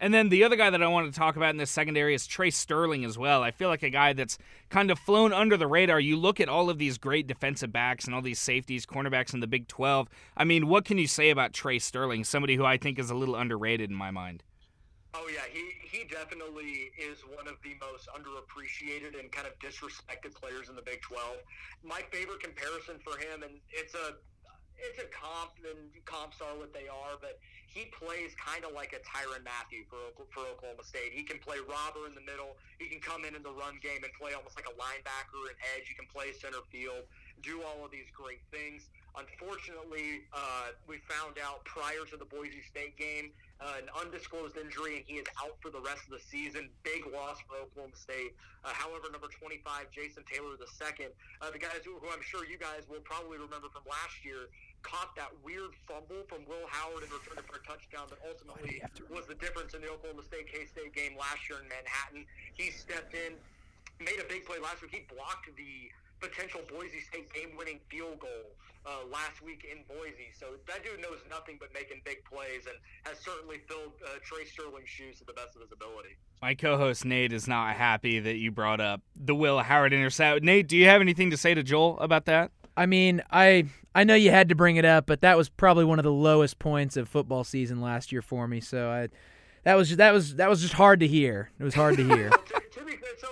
[0.01, 2.25] And then the other guy that I wanted to talk about in this secondary is
[2.25, 3.43] Tre Sterling as well.
[3.43, 5.99] I feel like a guy that's kind of flown under the radar.
[5.99, 9.41] You look at all of these great defensive backs and all these safeties, cornerbacks in
[9.41, 10.09] the Big 12.
[10.35, 13.15] I mean, what can you say about Tre Sterling, somebody who I think is a
[13.15, 14.41] little underrated in my mind?
[15.13, 20.33] Oh yeah, he he definitely is one of the most underappreciated and kind of disrespected
[20.33, 21.37] players in the Big 12.
[21.83, 24.15] My favorite comparison for him, and it's a
[24.89, 27.39] it's a comp, and comps are what they are, but
[27.71, 31.15] he plays kind of like a Tyrann Mathieu for for Oklahoma State.
[31.15, 32.59] He can play robber in the middle.
[32.79, 35.57] He can come in in the run game and play almost like a linebacker and
[35.77, 35.87] edge.
[35.87, 37.07] He can play center field,
[37.41, 38.91] do all of these great things.
[39.15, 44.97] Unfortunately, uh, we found out prior to the Boise State game uh, an undisclosed injury,
[44.97, 46.69] and he is out for the rest of the season.
[46.81, 48.33] Big loss for Oklahoma State.
[48.65, 49.61] Uh, however, number 25,
[49.93, 53.69] Jason Taylor II, uh, the guys who, who I'm sure you guys will probably remember
[53.69, 54.49] from last year,
[54.83, 58.81] caught that weird fumble from Will Howard and returned it for a touchdown that ultimately
[59.09, 62.25] was the difference in the Oklahoma State K-State game last year in Manhattan.
[62.53, 63.37] He stepped in,
[63.99, 64.91] made a big play last week.
[64.91, 65.89] He blocked the
[66.19, 68.53] potential Boise State game-winning field goal
[68.85, 70.29] uh, last week in Boise.
[70.37, 74.45] So that dude knows nothing but making big plays and has certainly filled uh, Tre
[74.45, 76.17] Sterling's shoes to the best of his ability.
[76.41, 80.43] My co-host Nate is not happy that you brought up the Will Howard intercept.
[80.43, 82.51] Nate, do you have anything to say to Joel about that?
[82.75, 85.85] I mean, I I know you had to bring it up, but that was probably
[85.85, 88.61] one of the lowest points of football season last year for me.
[88.61, 89.09] So I,
[89.63, 91.51] that was just, that was that was just hard to hear.
[91.59, 92.29] It was hard to hear.
[92.73, 93.27] to, be fair, so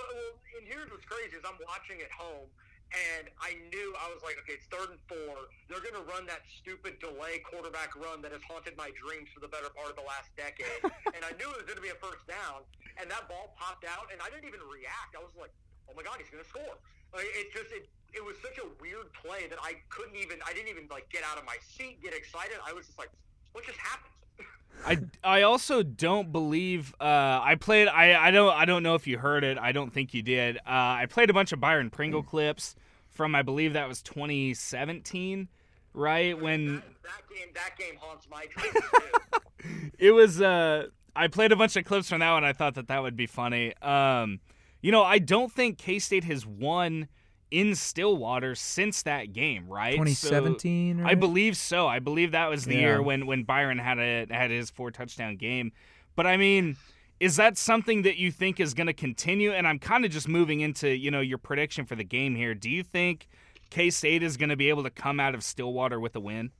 [0.57, 2.47] and here's what's crazy is I'm watching at home
[2.89, 5.47] and I knew I was like, okay, it's third and four.
[5.69, 9.39] They're going to run that stupid delay quarterback run that has haunted my dreams for
[9.39, 10.81] the better part of the last decade.
[11.15, 12.65] and I knew it was going to be a first down,
[12.97, 15.13] and that ball popped out, and I didn't even react.
[15.13, 15.53] I was like,
[15.85, 16.81] oh my god, he's going to score.
[17.13, 20.53] Like, it just it it was such a weird play that I couldn't even I
[20.53, 22.57] didn't even like get out of my seat, get excited.
[22.65, 23.09] I was just like,
[23.53, 24.13] what just happened?
[25.23, 29.07] I, I also don't believe uh, I played I, I don't I don't know if
[29.07, 29.57] you heard it.
[29.57, 30.57] I don't think you did.
[30.57, 30.61] Uh,
[31.01, 32.75] I played a bunch of Byron Pringle clips
[33.09, 35.49] from I believe that was 2017
[35.93, 36.39] right?
[36.39, 41.55] When that, that game that game haunts my dreams it was uh I played a
[41.55, 42.43] bunch of clips from that one.
[42.43, 43.75] I thought that that would be funny.
[43.81, 44.39] Um
[44.81, 47.07] you know I don't think K-State has won
[47.51, 49.93] in Stillwater since that game, right?
[49.93, 51.11] 2017, so, right?
[51.11, 51.87] I believe so.
[51.87, 52.81] I believe that was the Yeah.
[52.81, 55.71] year when when Byron had a had his four touchdown game.
[56.15, 56.77] But I mean,
[57.19, 59.51] is that something that you think is going to continue?
[59.51, 62.53] And I'm kind of just moving into you know your prediction for the game here.
[62.53, 63.27] Do you think
[63.71, 66.51] K State is going to be able to come out of Stillwater with a win?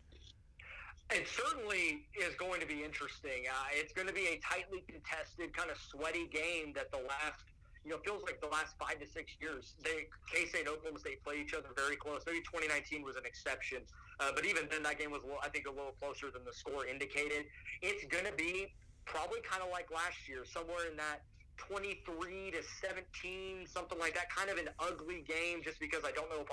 [1.11, 3.43] It certainly is going to be interesting.
[3.49, 7.45] Uh, it's going to be a tightly contested, kind of sweaty game that the last,
[7.83, 9.73] you know, feels like the last five to six years.
[9.83, 12.21] They K State and Oklahoma State play each other very close.
[12.25, 13.83] Maybe 2019 was an exception,
[14.19, 16.53] uh, but even then, that game was, little- I think, a little closer than the
[16.53, 17.45] score indicated.
[17.81, 18.73] It's going to be
[19.05, 21.23] probably kind of like last year, somewhere in that
[21.57, 24.29] 23 to 17, something like that.
[24.29, 26.49] Kind of an ugly game, just because I don't know if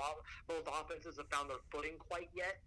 [0.47, 2.57] both offenses have found their footing quite yet.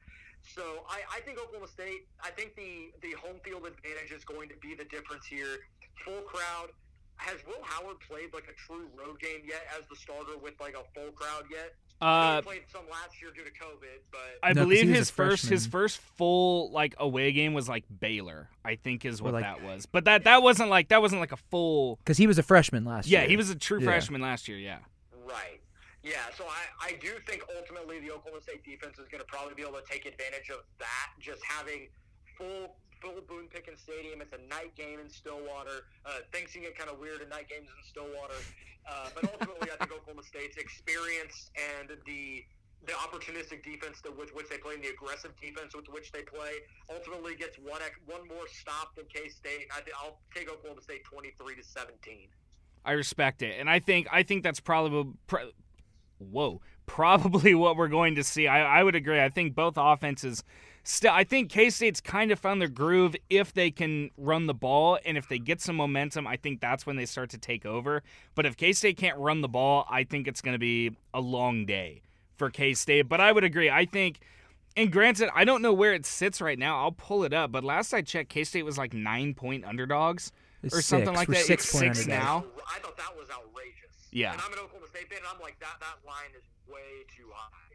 [0.42, 2.08] So I, I think Oklahoma State.
[2.24, 5.60] I think the the home field advantage is going to be the difference here.
[6.04, 6.72] Full crowd.
[7.20, 10.74] Has Will Howard played like a true road game yet as the starter with like
[10.74, 11.74] a full crowd yet?
[12.00, 14.88] I Uh, he played some last year due to COVID, but I No, 'cause believe
[14.88, 18.48] his first his first full like away game was like Baylor.
[18.64, 19.84] I think is what like- that was.
[19.86, 21.96] But that that wasn't like that wasn't like a full.
[21.96, 23.28] Because he was a freshman last Yeah, year.
[23.28, 23.84] he was a true Yeah.
[23.86, 24.56] freshman last year.
[24.58, 24.78] Yeah.
[25.12, 25.60] Right.
[26.02, 29.52] Yeah, so I, I do think ultimately the Oklahoma State defense is going to probably
[29.52, 31.90] be able to take advantage of that, just having
[32.38, 34.20] full full Boone Pickens Stadium.
[34.20, 35.88] It's a night game in Stillwater.
[36.04, 38.38] Uh, things can get kind of weird in night games in Stillwater.
[38.88, 42.44] Uh, but ultimately, I think Oklahoma State's experience and the
[42.86, 46.52] the opportunistic defense with which they play and the aggressive defense with which they play
[46.90, 49.68] ultimately gets one one more stop than K State.
[50.02, 52.28] I'll take Oklahoma State twenty three to seventeen.
[52.84, 55.52] I respect it, and I think I think that's probably pr-
[56.18, 56.60] whoa
[56.90, 58.46] probably what we're going to see.
[58.48, 59.20] I, I would agree.
[59.20, 60.42] I think both offenses.
[60.82, 64.54] Still, I think K State's kind of found their groove if they can run the
[64.54, 67.66] ball, and if they get some momentum, I think that's when they start to take
[67.66, 68.02] over.
[68.34, 71.20] But if K State can't run the ball, I think it's going to be a
[71.20, 72.02] long day
[72.36, 73.08] for K State.
[73.08, 73.68] But I would agree.
[73.70, 74.20] I think,
[74.76, 76.80] and granted, I don't know where it sits right now.
[76.80, 77.52] I'll pull it up.
[77.52, 81.16] But last I checked, K State was like nine point underdogs It's or something six.
[81.18, 81.44] like We're that.
[81.44, 82.46] six it's point six underdogs.
[82.56, 82.62] now.
[82.74, 84.08] I thought that was outrageous.
[84.12, 84.32] Yeah.
[84.32, 87.28] And I'm an Oklahoma State fan, and I'm like that that line is way too
[87.34, 87.69] high.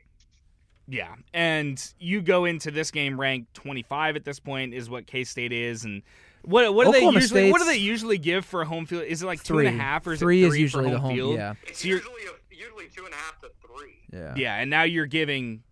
[0.87, 5.23] Yeah, and you go into this game ranked 25 at this point is what K
[5.23, 6.03] State is, and
[6.43, 9.03] what what do they usually what do they usually give for a home field?
[9.03, 9.67] Is it like two Three.
[9.67, 11.15] and a half or is three it is three usually for the home home.
[11.15, 11.35] field?
[11.37, 11.53] Yeah.
[11.65, 12.21] It's So usually
[12.51, 13.95] usually two and a half to three.
[14.13, 14.33] Yeah.
[14.37, 15.63] Yeah, and now you're giving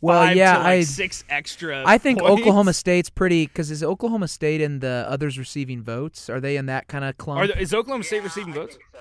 [0.00, 1.84] Well, five yeah, to like I six extra.
[1.86, 2.40] I think points.
[2.40, 6.28] Oklahoma State's pretty because is Oklahoma State in the others receiving votes?
[6.28, 7.40] Are they in that kind of clump?
[7.42, 8.74] Are there, is Oklahoma State Yeah, receiving I votes?
[8.74, 8.98] think so.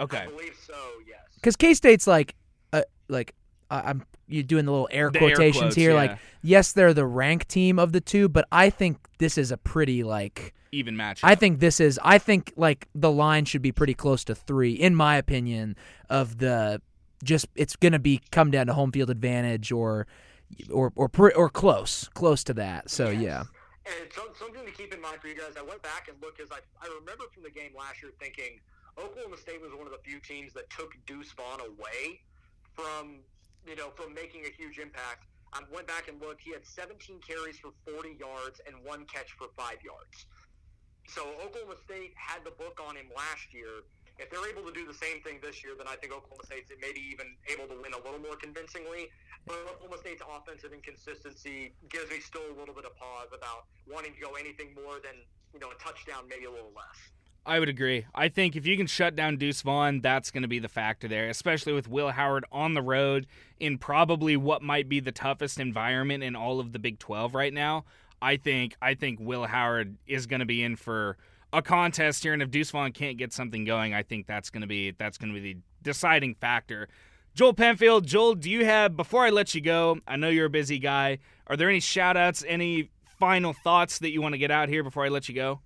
[0.00, 0.72] Okay, I believe so.
[1.06, 1.18] Yes.
[1.34, 2.34] Because K State's like,
[2.72, 3.34] uh, like
[3.70, 5.90] uh, I'm you doing the little air The air quotations quotes, here.
[5.90, 5.96] yeah.
[5.96, 9.56] Like, yes, they're the rank team of the two, but I think this is a
[9.56, 10.54] pretty like.
[10.72, 11.20] even match.
[11.24, 11.98] I think this is.
[12.04, 15.76] I think like the line should be pretty close to three, in my opinion.
[16.10, 16.80] Of the
[17.24, 20.06] just, it's gonna be come down to home field advantage or,
[20.70, 22.90] or or pre- or close, close to that.
[22.90, 23.44] So yeah.
[23.86, 26.36] And some, something to keep in mind for you guys, I went back and looked
[26.36, 28.60] because I, I remember from the game last year thinking
[29.02, 32.20] Oklahoma State was one of the few teams that took Deuce Vaughn away
[32.74, 33.20] from,
[33.68, 35.28] you know, from making a huge impact.
[35.52, 36.40] I went back and looked.
[36.40, 40.24] He had 17 carries for 40 yards and one catch for five yards.
[41.08, 43.84] So Oklahoma State had the book on him last year.
[44.18, 46.68] If they're able to do the same thing this year, then I think Oklahoma State's
[46.80, 49.08] maybe even able to win a little more convincingly.
[49.46, 54.12] But Oklahoma State's offensive inconsistency gives me still a little bit of pause about wanting
[54.16, 55.16] to go anything more than
[55.56, 56.98] you know a touchdown, maybe a little less.
[57.46, 58.04] I would agree.
[58.14, 61.08] I think if you can shut down Deuce Vaughn, that's going to be the factor
[61.08, 63.26] there, especially with Will Howard on the road
[63.58, 67.52] in probably what might be the toughest environment in all of the Big 12 right
[67.52, 67.84] now.
[68.20, 71.16] I think I think Will Howard is going to be in for
[71.52, 74.60] a contest here, and if Deuce Vaughn can't get something going, I think that's going
[74.60, 76.88] to be that's going to be the deciding factor.
[77.34, 79.98] Joel Penfield, Joel, do you have before I let you go?
[80.06, 81.18] I know you're a busy guy.
[81.46, 84.82] Are there any shout outs, any final thoughts that you want to get out here
[84.82, 85.60] before I let you go?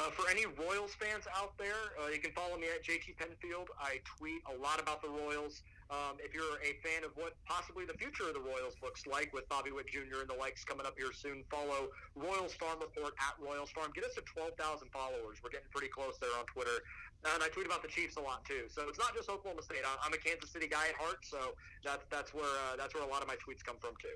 [0.00, 3.68] Uh, for any Royals fans out there, uh, you can follow me at JT Penfield.
[3.76, 5.60] I tweet a lot about the Royals.
[5.92, 9.28] Um, if you're a fan of what possibly the future of the Royals looks like
[9.36, 10.24] with Bobby Witt Jr.
[10.24, 13.92] and the likes coming up here soon, follow Royals Farm Report at Royals Farm.
[13.92, 15.36] Get us to 12,000 followers.
[15.44, 16.80] We're getting pretty close there on Twitter.
[17.22, 18.62] And I tweet about the Chiefs a lot too.
[18.68, 19.78] So it's not just Oklahoma State.
[19.84, 21.36] I- I'm a Kansas City guy at heart, so
[21.84, 24.08] that's that's where uh, that's where a lot of my tweets come from too.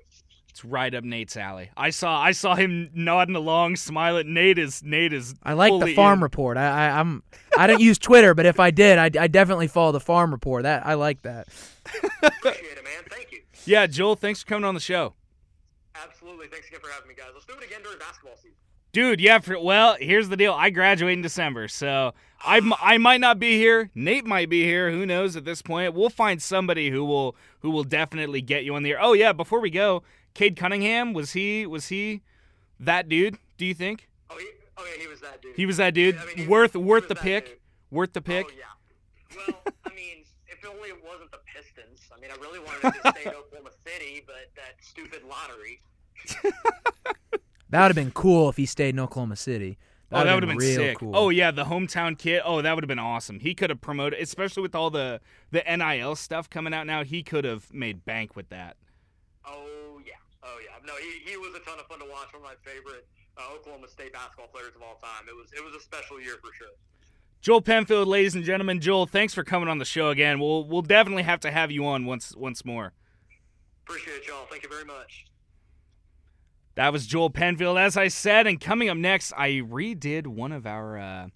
[0.49, 1.69] It's right up Nate's alley.
[1.77, 4.33] I saw I saw him nodding along, smiling.
[4.33, 5.35] Nate is Nate is.
[5.43, 6.23] I like the farm in.
[6.23, 6.57] report.
[6.57, 7.21] I, I I'm
[7.57, 10.63] I don't use Twitter, but if I did, I, I definitely follow the farm report.
[10.63, 11.47] That I like that.
[12.23, 13.03] Appreciate it, man.
[13.09, 13.41] Thank you.
[13.65, 15.13] Yeah, Joel, thanks for coming on the show,
[15.95, 16.47] Absolutely.
[16.47, 17.27] Thanks again for having me, guys.
[17.33, 18.57] Let's do it again during basketball season.
[18.95, 19.19] Dude.
[19.21, 20.53] Yeah, for, well, here's the deal.
[20.53, 23.91] I graduate in December, so I I might not be here.
[23.93, 24.89] Nate might be here.
[24.89, 25.93] Who knows at this point?
[25.93, 28.97] We'll find somebody who will who will definitely get you on the air.
[29.01, 30.01] Oh yeah, before we go,
[30.33, 32.21] Cade Cunningham was he was he
[32.79, 33.37] that dude?
[33.57, 35.55] Do you think Oh, he, oh yeah, he was that dude.
[35.55, 36.17] he was that dude?
[36.17, 37.45] I mean, he- worth he worth the pick?
[37.47, 37.57] dude.
[37.91, 38.47] Worth the pick?
[38.47, 39.43] Oh yeah.
[39.47, 41.99] Well, I mean, if only it wasn't the Pistons.
[42.15, 45.81] I mean, I really wanted to stay in Oklahoma City, but that stupid lottery.
[47.75, 49.77] That would have been cool if he stayed in Oklahoma City.
[50.09, 50.97] Oh, that would have been real sick.
[50.97, 51.11] Cool.
[51.13, 52.41] Oh yeah, the hometown kid.
[52.45, 53.41] Oh, that would have been awesome.
[53.41, 55.19] He could have promoted, especially with all the
[55.51, 57.03] the NIL stuff coming out now.
[57.03, 58.77] He could have made bank with that.
[59.45, 60.13] Oh yeah.
[60.41, 60.77] Oh yeah.
[60.87, 62.31] No, he, he was a ton of fun to watch.
[62.31, 63.07] One of my favorite
[63.37, 65.27] uh, Oklahoma State basketball players of all time.
[65.27, 66.77] It was it was a special year for sure.
[67.41, 68.79] Joel Penfield, ladies and gentlemen.
[68.79, 70.39] Joel, thanks for coming on the show again.
[70.39, 72.93] We'll we'll definitely have to have you on once once more.
[73.85, 74.45] Appreciate y'all.
[74.49, 75.25] Thank you very much.
[76.75, 78.47] That was Joel Penfield, as I said.
[78.47, 81.27] And coming up next, I redid one of our uh,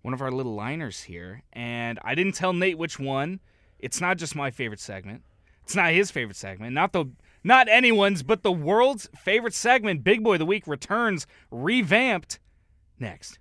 [0.00, 3.40] one of our little liners here, and I didn't tell Nate which one.
[3.78, 5.22] It's not just my favorite segment.
[5.62, 6.72] It's not his favorite segment.
[6.72, 7.06] Not the
[7.44, 10.04] not anyone's, but the world's favorite segment.
[10.04, 12.38] Big Boy of the Week returns, revamped.
[12.98, 13.38] Next.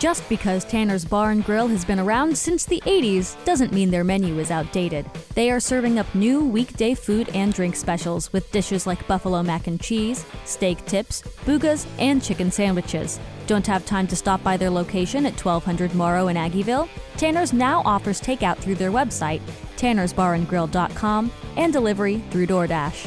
[0.00, 4.02] Just because Tanner's Bar and Grill has been around since the 80s doesn't mean their
[4.02, 5.04] menu is outdated.
[5.34, 9.66] They are serving up new weekday food and drink specials with dishes like buffalo mac
[9.66, 13.20] and cheese, steak tips, boogas, and chicken sandwiches.
[13.46, 16.88] Don't have time to stop by their location at 1200 Moro in Aggieville?
[17.18, 19.42] Tanner's now offers takeout through their website,
[19.76, 23.06] tannersbarandgrill.com, and delivery through DoorDash.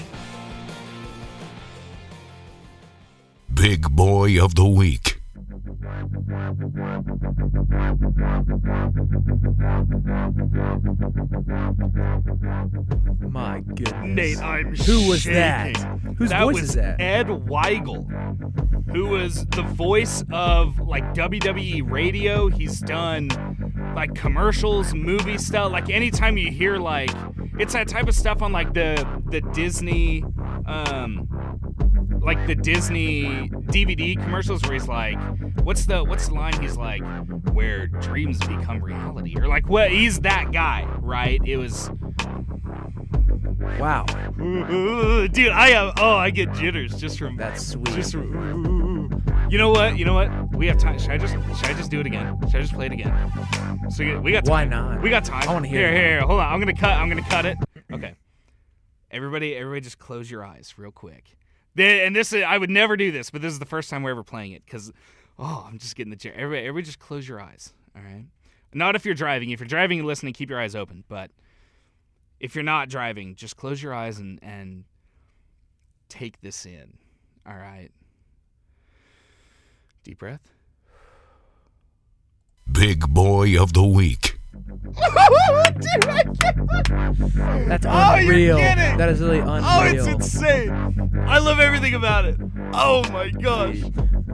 [3.52, 5.13] Big Boy of the Week.
[13.30, 14.04] My goodness.
[14.04, 15.34] Nate, I'm Who was shaking.
[15.34, 15.78] that?
[16.18, 17.02] Whose that voice was is that?
[17.02, 22.48] Ed Weigel, who was the voice of like WWE radio.
[22.50, 23.30] He's done
[23.96, 25.72] like commercials, movie stuff.
[25.72, 27.12] Like anytime you hear like
[27.60, 30.24] it's that type of stuff on like the the Disney
[30.66, 31.28] um
[32.22, 35.18] like the Disney DVD commercials where he's like,
[35.64, 36.60] what's the what's the line?
[36.62, 37.04] He's like,
[37.54, 39.92] where dreams become reality, or like what?
[39.92, 41.42] He's that guy, right?
[41.46, 41.90] It was,
[43.80, 44.06] Wow.
[45.32, 45.50] dude.
[45.50, 47.86] I have oh, I get jitters just from That's sweet.
[47.88, 49.24] just from.
[49.50, 49.98] You know what?
[49.98, 50.56] You know what?
[50.56, 50.98] We have time.
[51.00, 52.38] Should I just should I just do it again?
[52.48, 53.32] Should I just play it again?
[53.90, 55.02] So we got Why not?
[55.02, 55.48] We got time.
[55.48, 56.22] I wanna hear Here, here, here.
[56.22, 56.52] Hold on.
[56.52, 56.98] I'm gonna cut.
[56.98, 57.58] I'm gonna cut it.
[57.92, 58.16] Okay.
[59.12, 61.38] Everybody, everybody, just close your eyes real quick.
[61.78, 64.12] And this is, I would never do this, but this is the first time we're
[64.12, 64.92] ever playing it because,
[65.40, 66.34] oh, I'm just getting the chair.
[66.34, 67.74] Everybody, everybody, just close your eyes.
[67.96, 68.26] All right.
[68.74, 69.52] Not if you're driving.
[69.52, 71.04] If you're driving and listening, keep your eyes open.
[71.08, 71.32] But
[72.40, 74.86] if you're not driving, just close your eyes and and
[76.10, 76.98] take this in.
[77.48, 77.90] All right.
[80.04, 80.52] Deep breath.
[82.72, 84.40] Big Boy of the Week.
[87.68, 88.58] That's Oh, unreal.
[88.58, 89.64] That is really unreal.
[89.64, 91.24] Oh, it's insane.
[91.28, 92.38] I love everything about it.
[92.74, 93.78] Oh my gosh.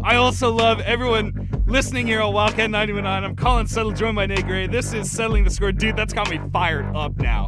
[0.03, 3.23] I also love everyone listening here on Wildcat 919.
[3.29, 4.65] I'm Colin Settle, joined by Nate Gray.
[4.67, 5.71] This is Settling the Score.
[5.71, 7.47] Dude, that's got me fired up now.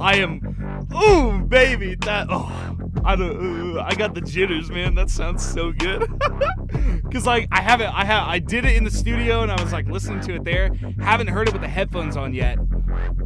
[0.00, 1.96] I am, ooh, baby.
[1.96, 4.94] That, oh, I don't, uh, I got the jitters, man.
[4.94, 6.08] That sounds so good.
[7.12, 9.72] Cause like I haven't, I have, I did it in the studio and I was
[9.72, 10.70] like listening to it there.
[11.00, 12.58] Haven't heard it with the headphones on yet.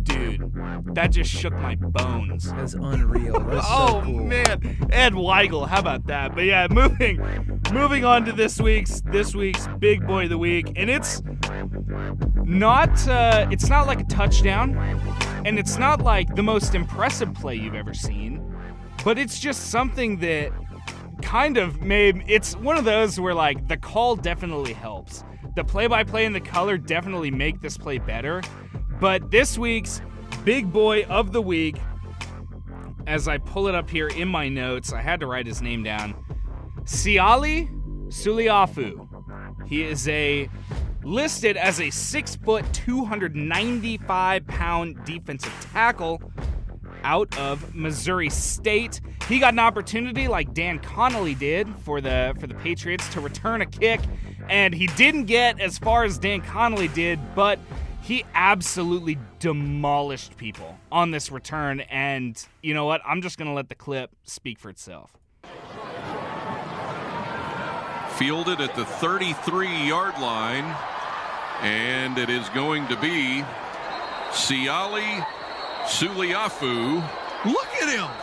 [0.03, 0.53] Dude,
[0.95, 2.53] that just shook my bones.
[2.53, 3.41] That's unreal.
[3.41, 4.24] That's so oh cool.
[4.24, 6.35] man, Ed Weigel, how about that?
[6.35, 7.20] But yeah, moving,
[7.72, 11.22] moving on to this week's this week's big boy of the week, and it's
[12.45, 14.76] not uh, it's not like a touchdown,
[15.45, 18.45] and it's not like the most impressive play you've ever seen,
[19.05, 20.53] but it's just something that
[21.22, 25.24] kind of made it's one of those where like the call definitely helps.
[25.55, 28.43] The play-by-play and the color definitely make this play better.
[29.01, 30.01] But this week's
[30.45, 31.76] big boy of the week
[33.07, 35.82] as I pull it up here in my notes, I had to write his name
[35.82, 36.14] down.
[36.84, 37.68] Siali
[38.09, 39.09] Suliafu.
[39.66, 40.49] He is a
[41.03, 46.22] listed as a six foot, 295 pound defensive tackle
[47.05, 49.01] out of Missouri State.
[49.28, 53.62] He got an opportunity like Dan Connolly did for the for the Patriots to return
[53.62, 54.01] a kick,
[54.49, 57.59] and he didn't get as far as Dan Connolly did, but
[58.03, 61.80] he absolutely demolished people on this return.
[61.80, 63.00] And you know what?
[63.07, 65.16] I'm just gonna let the clip speak for itself.
[68.16, 70.76] Fielded at the 33 yard line.
[71.62, 73.44] And it is going to be
[74.30, 75.24] Siali
[75.84, 76.96] Suliafu.
[77.44, 78.21] Look at him.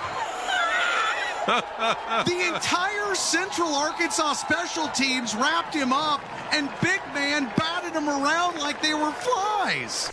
[2.25, 6.21] The entire Central Arkansas special teams wrapped him up,
[6.53, 10.11] and Big Man batted him around like they were flies.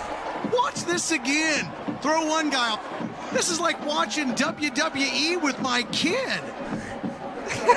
[0.53, 1.70] Watch this again.
[2.01, 2.82] Throw one guy up.
[3.32, 6.41] This is like watching WWE with my kid.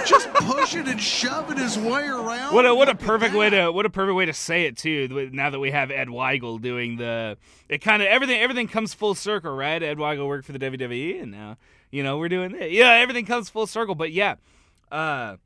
[0.05, 2.53] Just pushing and shoving his way around.
[2.53, 5.29] What a what a perfect way to what a perfect way to say it too.
[5.31, 9.15] Now that we have Ed Weigel doing the it kind of everything everything comes full
[9.15, 9.81] circle, right?
[9.81, 11.57] Ed Weigel worked for the WWE, and now
[11.91, 12.71] you know we're doing it.
[12.71, 13.95] Yeah, everything comes full circle.
[13.95, 14.35] But yeah,
[14.91, 15.37] uh,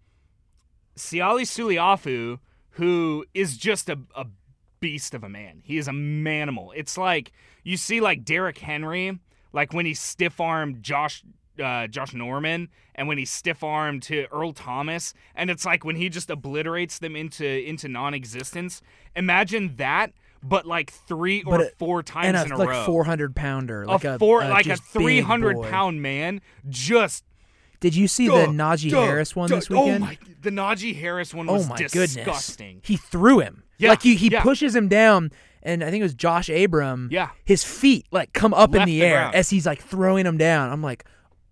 [0.98, 2.40] Siali Suliafu,
[2.72, 4.26] who is just a, a
[4.80, 5.62] beast of a man.
[5.64, 6.72] He is a manimal.
[6.76, 7.32] It's like
[7.64, 9.20] you see like Derrick Henry,
[9.52, 11.24] like when he stiff armed Josh
[11.62, 15.96] uh, Josh Norman and when he stiff armed to Earl Thomas, and it's like when
[15.96, 18.82] he just obliterates them into into non-existence.
[19.16, 22.86] Imagine that, but like three or a- four times and in a, a like row.
[22.86, 27.24] 400 pounder, like a a, four, uh, like a three hundred pound man, just
[27.80, 29.56] Did you see Duh, the Najee duh, Harris one duh.
[29.56, 30.04] this weekend?
[30.04, 30.18] Oh my!
[30.42, 32.24] The Najee Harris one Oh was my disgusting.
[32.24, 32.88] goodness!
[32.88, 33.64] He threw him.
[33.78, 34.42] Yeah, like he, he yeah.
[34.44, 35.32] pushes him down,
[35.62, 37.10] and I think it was Josh Abram.
[37.12, 37.30] Yeah.
[37.44, 40.38] his feet like come up in Left the the air as he's like throwing him
[40.38, 40.72] down.
[40.72, 41.04] I'm like,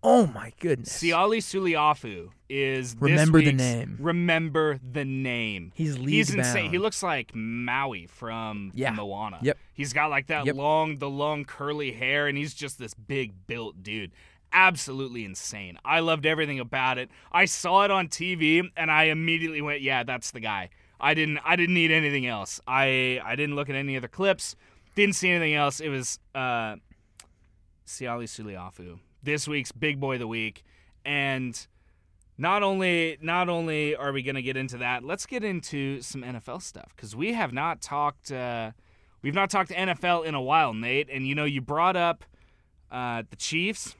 [0.04, 1.02] Oh my goodness.
[1.02, 3.97] Siali Suliafu is this Remember the name.
[3.99, 5.72] Remember the name.
[5.76, 6.64] He's He's insane.
[6.64, 6.72] bound.
[6.74, 8.91] He looks like Maui from Yeah.
[8.91, 9.38] Moana.
[9.43, 9.58] Yep.
[9.74, 10.56] He's got like that Yep.
[10.56, 14.12] long, the long curly hair, and he's just this big built dude.
[14.52, 15.78] Absolutely insane.
[15.86, 17.10] I loved everything about it.
[17.32, 21.39] I saw it on TV, and I immediately went, "Yeah, that's the guy." I didn't.
[21.45, 22.60] I didn't need anything else.
[22.68, 24.56] I I didn't look at any other clips.
[24.95, 25.80] Didn't see anything else.
[25.80, 26.76] It was uh,
[27.88, 30.64] Siali Suliafu, this week's big boy of the week,
[31.06, 31.68] and
[32.38, 36.24] not only not only are we going to get into that, let's get into some
[36.24, 38.72] NFL stuff because we have not talked uh,
[39.22, 41.10] we've not talked NFL in a while, Nate.
[41.12, 42.24] And you know, you brought up
[42.92, 43.96] uh, the Chiefs.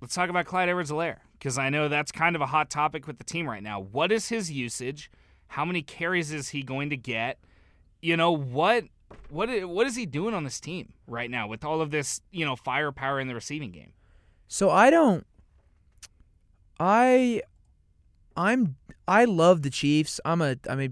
[0.00, 3.18] Let's talk about Clyde Edwards-Helaire because I know that's kind of a hot topic with
[3.18, 3.80] the team right now.
[3.80, 5.10] What is his usage?
[5.48, 7.38] How many carries is he going to get?
[8.00, 8.84] You know what?
[9.28, 12.20] What i- what is he doing on this team right now with all of this
[12.30, 13.92] you know firepower in the receiving game?
[14.48, 15.26] So I don't
[16.78, 17.42] I
[18.36, 20.20] I'm I love the Chiefs.
[20.24, 20.88] I'm a I'm a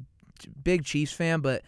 [0.63, 1.63] big Chiefs fan, but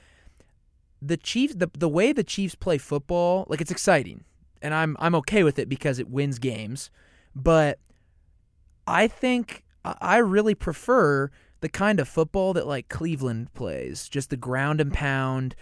[1.03, 4.24] the Chiefs the the way the Chiefs play football, like it's exciting.
[4.62, 6.90] And I'm I'm okay with it because it wins games.
[7.34, 7.78] But
[8.86, 11.30] I think I really prefer
[11.61, 15.55] the kind of football that like Cleveland plays, just the ground and pound,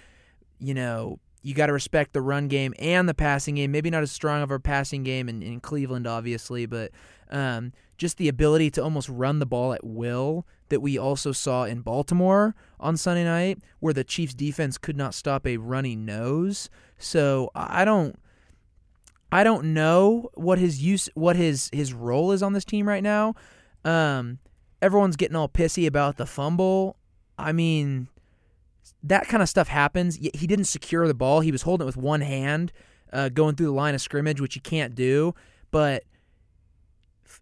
[0.58, 3.70] you know, you got to respect the run game and the passing game.
[3.70, 6.90] Maybe not as strong of a passing game in, in Cleveland, obviously, but
[7.30, 11.64] um, just the ability to almost run the ball at will that we also saw
[11.64, 16.68] in Baltimore on Sunday night, where the Chiefs' defense could not stop a runny nose.
[16.98, 18.18] So I don't.
[19.30, 23.02] I don't know what his use, what his his role is on this team right
[23.02, 23.34] now.
[23.84, 24.38] Um,
[24.80, 26.96] everyone's getting all pissy about the fumble.
[27.38, 28.08] I mean,
[29.02, 30.16] that kind of stuff happens.
[30.16, 31.40] He didn't secure the ball.
[31.40, 32.72] He was holding it with one hand,
[33.12, 35.34] uh, going through the line of scrimmage, which you can't do.
[35.70, 36.04] But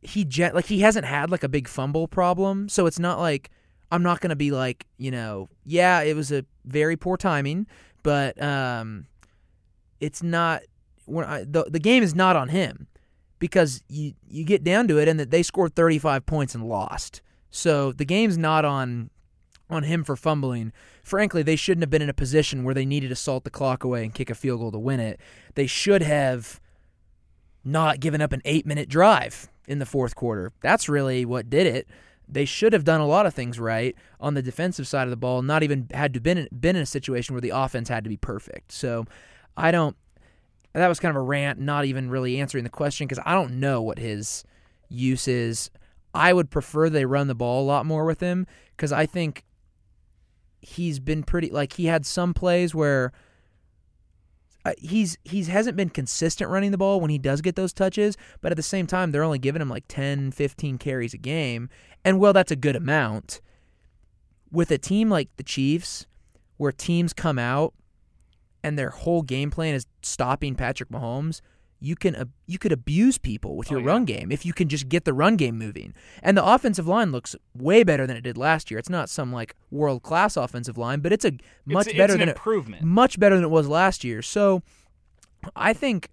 [0.02, 3.50] he like he hasn't had like a big fumble problem, so it's not like
[3.90, 7.66] I'm not gonna be like you know, yeah, it was a very poor timing,
[8.02, 9.06] but um,
[10.00, 10.62] it's not.
[11.06, 12.88] When I, the the game is not on him
[13.38, 17.22] because you you get down to it and that they scored 35 points and lost.
[17.50, 19.10] So the game's not on
[19.68, 20.72] on him for fumbling.
[21.02, 23.84] Frankly, they shouldn't have been in a position where they needed to salt the clock
[23.84, 25.20] away and kick a field goal to win it.
[25.54, 26.60] They should have
[27.64, 30.52] not given up an 8-minute drive in the fourth quarter.
[30.60, 31.88] That's really what did it.
[32.28, 35.16] They should have done a lot of things right on the defensive side of the
[35.16, 38.10] ball, not even had to been been in a situation where the offense had to
[38.10, 38.72] be perfect.
[38.72, 39.04] So,
[39.56, 39.96] I don't
[40.76, 43.58] that was kind of a rant, not even really answering the question because I don't
[43.58, 44.44] know what his
[44.88, 45.70] use is.
[46.14, 48.46] I would prefer they run the ball a lot more with him
[48.76, 49.44] because I think
[50.66, 53.12] he's been pretty like he had some plays where
[54.64, 58.16] uh, he's he's hasn't been consistent running the ball when he does get those touches,
[58.40, 61.68] but at the same time they're only giving him like 10, 15 carries a game,
[62.04, 63.40] and well that's a good amount.
[64.50, 66.06] With a team like the Chiefs
[66.56, 67.74] where teams come out
[68.64, 71.40] and their whole game plan is stopping Patrick Mahomes,
[71.80, 75.04] you can you could abuse people with your run game if you can just get
[75.04, 75.94] the run game moving.
[76.22, 78.78] And the offensive line looks way better than it did last year.
[78.78, 81.32] It's not some like world class offensive line, but it's a
[81.66, 82.82] much it's better an than improvement.
[82.82, 84.22] It, much better than it was last year.
[84.22, 84.62] So
[85.54, 86.08] I think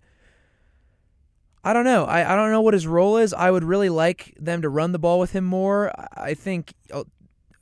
[1.64, 2.04] I don't know.
[2.04, 3.34] I, I don't know what his role is.
[3.34, 5.94] I would really like them to run the ball with him more.
[6.18, 7.04] I- think uh,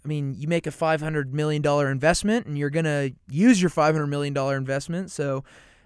[0.03, 4.09] I mean, you make a $500 million investment and you're going to use your $500
[4.09, 5.11] million investment.
[5.11, 5.43] So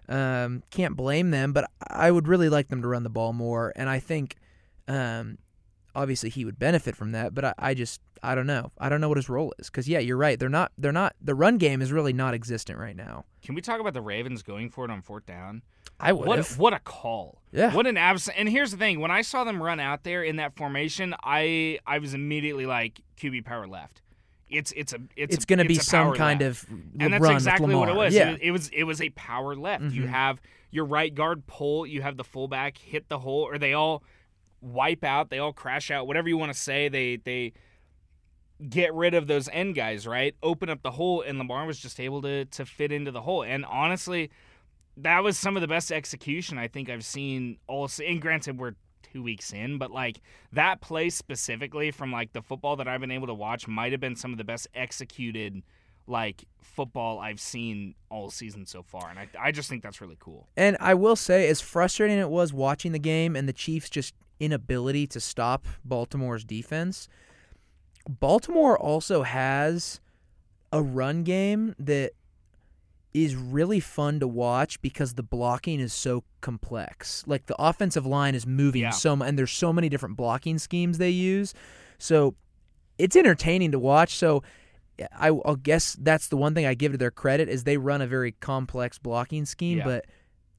[0.09, 3.73] um, can't blame them, but I would really like them to run the ball more.
[3.75, 4.35] And I think
[4.87, 5.37] um,
[5.93, 8.71] obviously he would benefit from that, but I, I just, I don't know.
[8.77, 9.69] I don't know what his role is.
[9.69, 10.39] Because, yeah, you're right.
[10.39, 13.25] They're not, they're not, the run game is really not existent right now.
[13.43, 15.61] Can we talk about the Ravens going for it on fourth down?
[15.99, 17.41] I would What what a call!
[17.51, 17.73] Yeah.
[17.73, 18.27] What an abs.
[18.27, 21.79] And here's the thing: when I saw them run out there in that formation, I
[21.87, 24.01] I was immediately like QB power left.
[24.49, 26.63] It's it's a it's It's gonna be some kind left.
[26.63, 26.69] of
[26.99, 28.13] and that's exactly what it was.
[28.13, 28.31] Yeah.
[28.31, 29.85] It, it was it was a power left.
[29.85, 30.09] You Mhm.
[30.09, 30.41] have
[30.71, 34.03] your right guard pull, you have the fullback hit the hole, or they all
[34.61, 36.89] wipe out, they all crash out, whatever you want to say.
[36.89, 37.53] They they
[38.69, 40.35] get rid of those end guys, right?
[40.41, 43.43] Open up the hole, and Lamar was just able to to fit into the hole.
[43.43, 44.29] And honestly,
[44.97, 47.89] that was some of the best execution I think I've seen all.
[48.05, 48.75] And granted, we're
[49.11, 50.21] two weeks in, but like
[50.53, 54.01] that play specifically from like the football that I've been able to watch might have
[54.01, 55.61] been some of the best executed
[56.07, 60.17] like football I've seen all season so far, and I I just think that's really
[60.19, 60.47] cool.
[60.55, 64.13] And I will say, as frustrating it was watching the game and the Chiefs' just
[64.39, 67.07] inability to stop Baltimore's defense,
[68.07, 69.99] Baltimore also has
[70.71, 72.11] a run game that
[73.23, 77.23] is really fun to watch because the blocking is so complex.
[77.25, 78.89] Like the offensive line is moving Yeah.
[78.89, 81.53] so and there's so many different blocking schemes they use.
[81.97, 82.35] So
[82.97, 84.15] it's entertaining to watch.
[84.15, 84.43] So
[85.17, 88.01] I, I'll guess that's the one thing I give to their credit is they run
[88.01, 89.85] a very complex blocking scheme, Yeah.
[89.85, 90.05] but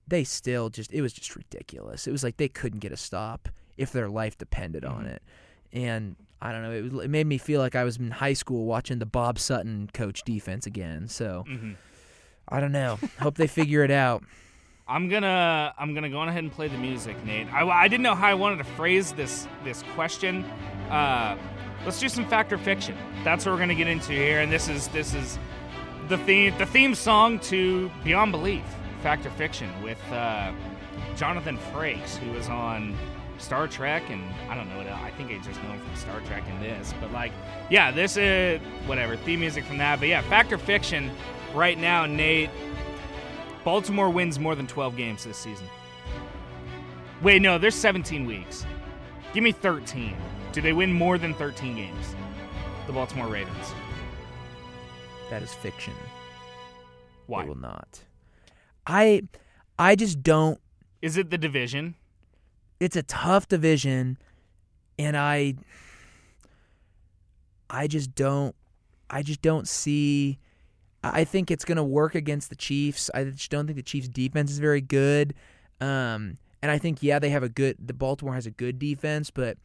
[0.09, 2.07] they still just it was just ridiculous.
[2.07, 5.07] It was like they couldn't get a stop if their life depended on Mm-hmm.
[5.09, 5.23] it,
[5.73, 6.71] and I don't know.
[7.01, 9.91] It, it made me feel like I was in high school watching the Bob Sutton
[9.93, 11.09] coach defense again.
[11.09, 11.73] So Mm-hmm.
[12.49, 12.99] I don't know.
[13.19, 14.23] Hope they figure it out.
[14.89, 17.53] I'm gonna I'm gonna go on ahead and play the music, Nate.
[17.53, 20.45] I, I didn't know how I wanted to phrase this this question.
[20.91, 21.37] Uh,
[21.85, 22.97] let's do some fact or fiction.
[23.25, 25.39] That's what we're gonna get into here, and this is this is
[26.09, 28.65] the theme the theme song to Beyond Belief,
[29.03, 30.53] fact or fiction, with uh,
[31.17, 32.97] Jonathan Frakes, who was on
[33.39, 34.77] Star Trek, and I don't know.
[34.77, 37.33] what I think I just know him from Star Trek and this, but like,
[37.71, 39.99] yeah, this is whatever theme music from that.
[39.99, 41.11] But yeah, fact or fiction.
[41.57, 42.51] Right now, Nate,
[43.65, 45.67] Baltimore wins more than 12 games this season.
[47.23, 48.67] Wait, no, there's 17 weeks.
[49.33, 50.15] Give me 13.
[50.53, 52.15] Do they win more than 13 games?
[52.87, 53.73] The Baltimore Ravens.
[55.31, 55.95] That is fiction.
[57.27, 57.45] Why?
[57.45, 58.01] They will not.
[58.87, 59.23] I
[59.79, 60.61] I just don't
[61.01, 61.95] Is it the division?
[62.79, 64.19] it's a tough division
[64.99, 65.55] and I
[67.71, 68.55] I just don't
[69.09, 70.39] I just don't see
[71.03, 73.11] I think it's going to work against the Chiefs.
[73.15, 75.35] I just don't think the Chiefs defense is very good.
[75.81, 79.31] Um and I think yeah, they have a good the Baltimore has a good defense,
[79.31, 79.59] but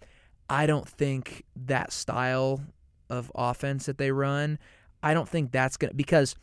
[0.50, 2.62] I don't think that style
[3.10, 4.60] of offense that they run,
[5.02, 6.36] I don't think that's going to because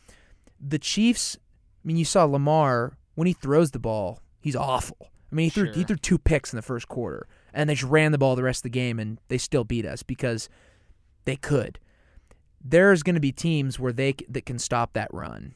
[0.59, 1.37] the Chiefs,
[1.83, 5.11] I mean you saw Lamar when he throws the ball, he's awful.
[5.31, 7.89] I mean, he threw he threw two picks in the first quarter, and they just
[7.89, 10.49] ran the ball the rest of the game, and they still beat us because
[11.25, 11.79] they could.
[12.63, 15.55] There's going to be teams where they that can stop that run.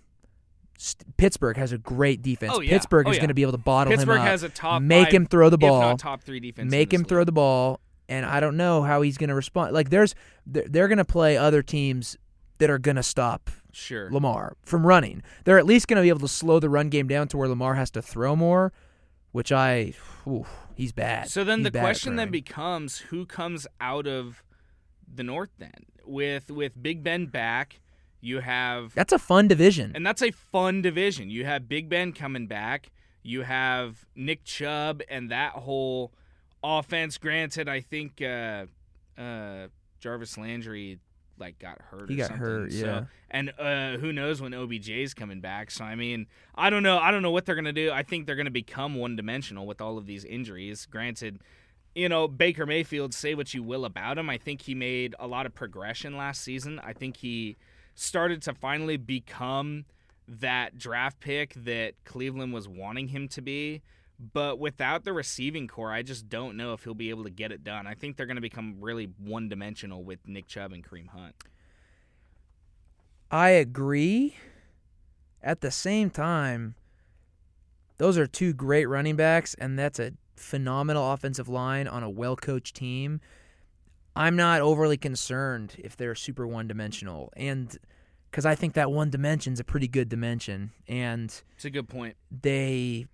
[0.77, 2.53] St- Pittsburgh has a great defense.
[2.55, 2.71] Oh, yeah.
[2.71, 3.21] Pittsburgh Oh, is yeah.
[3.21, 5.25] going to be able to bottle Pittsburgh him up, has a top make five, him
[5.25, 7.79] throw the ball, not top three defense make him throw the ball,
[8.09, 9.73] and I don't know how he's going to respond.
[9.73, 12.17] Like there's they're, they're going to play other teams
[12.57, 14.11] that are going to stop Sure.
[14.11, 15.23] Lamar from running.
[15.45, 17.47] They're at least going to be able to slow the run game down to where
[17.49, 18.71] Lamar has to throw more,
[19.31, 19.93] which I,
[20.27, 21.29] oof, he's bad.
[21.29, 24.43] So then He's the question then becomes who comes out of
[25.15, 25.71] the North then?
[26.05, 27.79] With with Big Ben back,
[28.21, 29.91] you have That's a fun division.
[29.95, 31.29] And that's a fun division.
[31.29, 32.91] You have Big Ben coming back.
[33.21, 36.11] You have Nick Chubb and that whole
[36.63, 37.17] offense.
[37.17, 38.65] Granted, I think uh,
[39.17, 39.67] uh,
[39.99, 40.99] Jarvis Landry
[41.39, 42.09] like got hurt.
[42.09, 42.45] He or got something.
[42.45, 43.03] hurt, So- yeah.
[43.31, 45.71] and uh, who knows when OBJ's coming back?
[45.71, 46.97] So I mean, I don't know.
[46.99, 47.91] I don't know what they're gonna do.
[47.91, 50.85] I think they're gonna become one dimensional with all of these injuries.
[50.85, 51.39] Granted.
[51.95, 54.29] You know, Baker Mayfield, say what you will about him.
[54.29, 56.79] I think he made a lot of progression last season.
[56.83, 57.55] I think he
[57.93, 59.85] started to finally become
[60.27, 63.81] that draft pick that Cleveland was wanting him to be.
[64.31, 67.51] But without the receiving core, I just don't know if he'll be able to get
[67.51, 67.87] it done.
[67.87, 71.35] I think they're going to become really one dimensional with Nick Chubb and Kareem Hunt.
[73.29, 74.35] I agree.
[75.41, 76.75] At the same time,
[77.97, 82.35] those are two great running backs, and that's a phenomenal offensive line on a well
[82.35, 83.21] coached team.
[84.15, 87.31] I'm not overly concerned if they're super one dimensional.
[87.35, 87.75] And
[88.29, 90.71] because I think that one dimension's a pretty good dimension.
[90.87, 92.15] And It's a good point.
[92.31, 93.07] they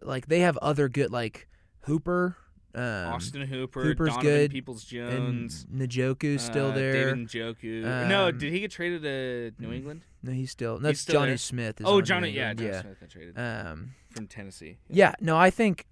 [0.00, 1.48] like they have other good like
[1.82, 2.36] Hooper,
[2.74, 2.82] um,
[3.12, 6.92] Austin Hooper, Hooper's Donovan good, Peoples-Jones, and Njoku's still uh, there.
[7.14, 7.82] David Njoku.
[8.08, 10.04] no, Um, did he get traded to New England?
[10.22, 10.74] No, he's still.
[10.76, 11.38] He's That's still Johnny there?
[11.38, 11.80] Smith.
[11.80, 12.80] Is Oh, Johnny, yeah, Johnny yeah.
[12.82, 14.78] Smith got traded Um, from Tennessee.
[14.88, 15.86] yeah, no, I think,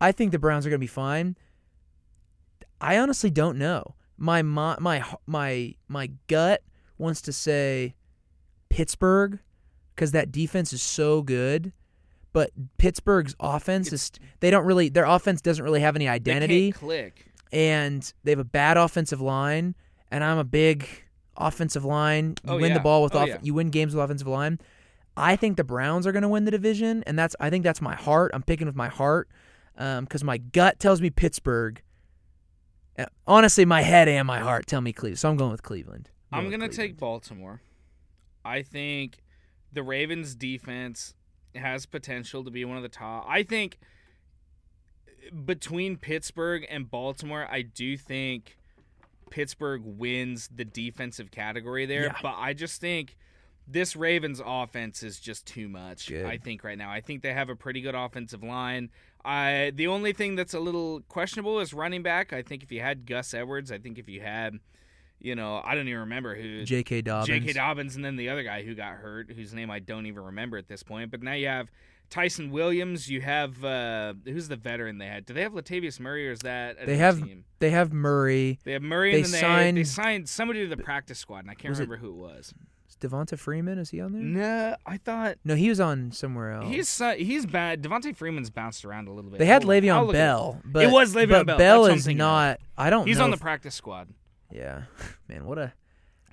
[0.00, 1.36] I think the Browns are going to be fine.
[2.80, 3.94] I honestly don't know.
[4.16, 6.62] My my my my my gut
[6.98, 7.94] wants to say
[8.68, 9.38] Pittsburgh
[9.94, 11.72] because that defense is so good,
[12.32, 14.10] but Pittsburgh's offense is
[14.40, 17.26] they don't really their offense doesn't really have any They identity can't click.
[17.52, 19.74] and they have a bad offensive line,
[20.10, 20.86] and I'm a big
[21.36, 22.34] offensive line.
[22.44, 23.38] You Oh, win the ball with Oh, off- yeah.
[23.42, 24.58] you win games with offensive line.
[25.16, 27.80] I think the Browns are going to win the division, and that's I think that's
[27.82, 28.30] my heart.
[28.34, 29.28] I'm picking with my heart
[29.76, 31.82] because my gut tells me Pittsburgh.
[32.98, 36.10] Uh, Honestly, my head and my heart tell me Cleveland, so I'm going with Cleveland.
[36.32, 37.60] I'm going gonna take Baltimore.
[38.44, 39.22] I think
[39.72, 41.14] the Ravens defense
[41.54, 43.24] has potential to be one of the top.
[43.28, 43.78] I think
[45.44, 48.56] between Pittsburgh and Baltimore, I do think
[49.30, 52.14] Pittsburgh wins the defensive category there, Yeah.
[52.22, 53.16] but I just think
[53.72, 56.08] this Ravens offense is just too much.
[56.08, 56.24] Good.
[56.26, 56.90] I think right now.
[56.90, 58.90] I think they have a pretty good offensive line.
[59.24, 62.32] I the only thing that's a little questionable is running back.
[62.32, 64.58] I think if you had Gus Edwards, I think if you had
[65.22, 67.02] you know, I don't even remember who J.K.
[67.02, 67.26] Dobbins.
[67.28, 67.52] J.K.
[67.52, 70.56] Dobbins, and then the other guy who got hurt, whose name I don't even remember
[70.56, 71.10] at this point.
[71.10, 71.68] But now you have
[72.08, 73.10] Ty'Son Williams.
[73.10, 75.26] You have uh, who's the veteran they had?
[75.26, 77.44] Do they have Latavius Murray, or is that a They have team?
[77.58, 78.58] they have Murray.
[78.64, 81.40] They have Murray, they and then signed- they, they signed somebody to the practice squad,
[81.40, 82.54] and I can't Was it- remember who it was.
[83.00, 84.22] Devonta Freeman is he on there?
[84.22, 86.66] No, I thought No, he was on somewhere else.
[86.68, 87.82] he's uh, he's bad.
[87.82, 89.38] Devonta Freeman's bounced around a little bit.
[89.38, 91.58] they had Hold on, Le'Veon look Bell, but it was Le'Veon but Bell.
[91.58, 92.60] Bell That's what I'm is not.
[92.76, 93.06] I don't.
[93.06, 94.08] He's on the if- practice squad.
[94.52, 94.82] Yeah,
[95.28, 95.72] man, what a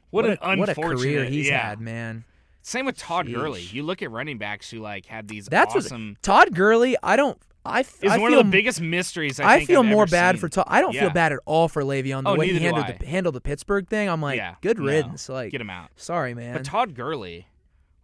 [0.10, 1.70] What, what an a, what a unfortunate career he's yeah.
[1.70, 2.26] had, man.
[2.64, 3.34] Same with Todd Sheesh.
[3.36, 3.62] Gurley.
[3.62, 6.10] You look at running backs who like had these That's awesome.
[6.16, 6.98] what Todd Gurley.
[7.02, 7.38] I don't.
[7.68, 9.40] I f- is I one feel of the biggest mysteries.
[9.40, 10.40] I, I feel I've more bad seen.
[10.42, 10.66] for Todd.
[10.68, 11.02] I don't Yeah.
[11.02, 13.88] feel bad at all for Le'Veon the Oh, way he handled the handled the Pittsburgh
[13.88, 14.10] thing.
[14.10, 14.86] I'm like, Yeah, good no.
[14.86, 15.30] riddance.
[15.30, 15.90] Like, Get him out.
[15.96, 16.54] Sorry, man.
[16.54, 17.48] But Todd Gurley,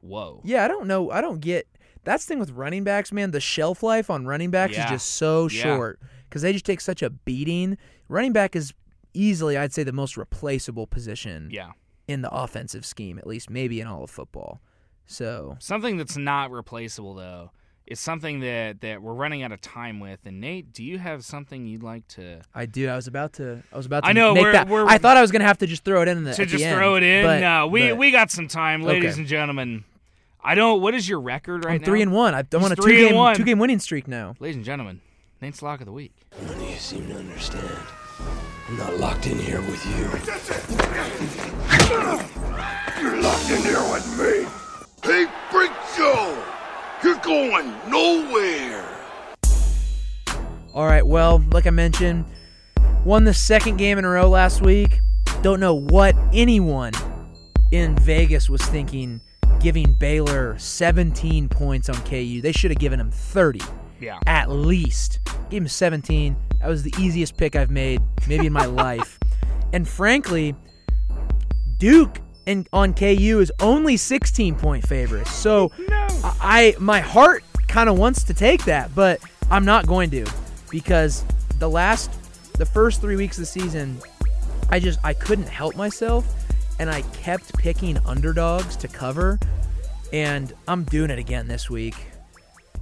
[0.02, 0.42] whoa.
[0.44, 1.12] Yeah, I don't know.
[1.12, 1.68] I don't get
[2.04, 3.32] that's the thing with running backs, man.
[3.32, 4.86] The shelf life on running backs Yeah.
[4.86, 6.00] is just so short
[6.30, 7.78] because they just take such a beating.
[8.10, 8.74] Running back is
[9.14, 11.72] easily, I'd say, the most replaceable position Yeah.
[12.08, 14.60] in the offensive scheme, at least maybe in all of football.
[15.06, 17.52] So Something that's not replaceable though
[17.86, 20.20] is something that that we're running out of time with.
[20.26, 22.88] And Nate, do you have something you'd like to I do.
[22.90, 23.62] I was about to.
[23.74, 24.10] I was about to.
[24.10, 24.68] I know, make we're- that.
[24.70, 26.48] we're- I thought I was gonna have to just throw it in the, to at
[26.48, 27.26] the just end, throw it in?
[27.26, 29.20] but- no, we but we got some time, ladies Okay.
[29.22, 29.84] and gentlemen.
[30.46, 30.82] I don't.
[30.82, 31.86] What is your record right I'm now?
[31.86, 32.34] three and one.
[32.36, 33.36] I've- I'm on a two three and game one.
[33.36, 34.36] two game winning streak now.
[34.40, 35.02] Ladies and gentlemen,
[35.42, 36.12] Nate's lock of the week.
[36.42, 37.70] None of you seem to understand.
[38.70, 40.04] I'm not locked in here with you.
[43.02, 44.33] You're locked in here with me.
[51.14, 52.26] Well, like I mentioned,
[53.06, 55.00] won the second game in a row last week.
[55.44, 56.92] Don't know what anyone
[57.72, 59.22] in Vegas was thinking
[59.60, 62.42] giving Baylor 17 points on KU.
[62.42, 63.62] They should have given him 30.
[64.00, 64.18] Yeah.
[64.26, 65.20] At least.
[65.52, 66.36] Gave him 17.
[66.60, 69.20] That was the easiest pick I've made maybe in my life.
[69.72, 70.56] And frankly,
[71.78, 75.32] Duke and on KU is only 16 point favorites.
[75.32, 80.10] So I, I my heart kind of wants to take that, but I'm not going
[80.10, 80.26] to
[80.74, 81.24] because
[81.60, 82.12] the last
[82.54, 83.98] the first 3 weeks of the season
[84.70, 86.26] I just I couldn't help myself
[86.80, 89.40] and I kept picking underdogs to cover
[90.12, 91.96] and I'm doing it again this week.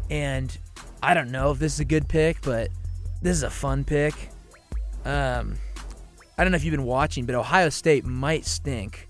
[0.09, 0.57] And
[1.03, 2.69] I don't know if this is a good pick, but
[3.21, 4.13] this is a fun pick.
[5.05, 5.57] Um
[6.37, 9.07] I don't know if you've been watching, but Ohio State might stink.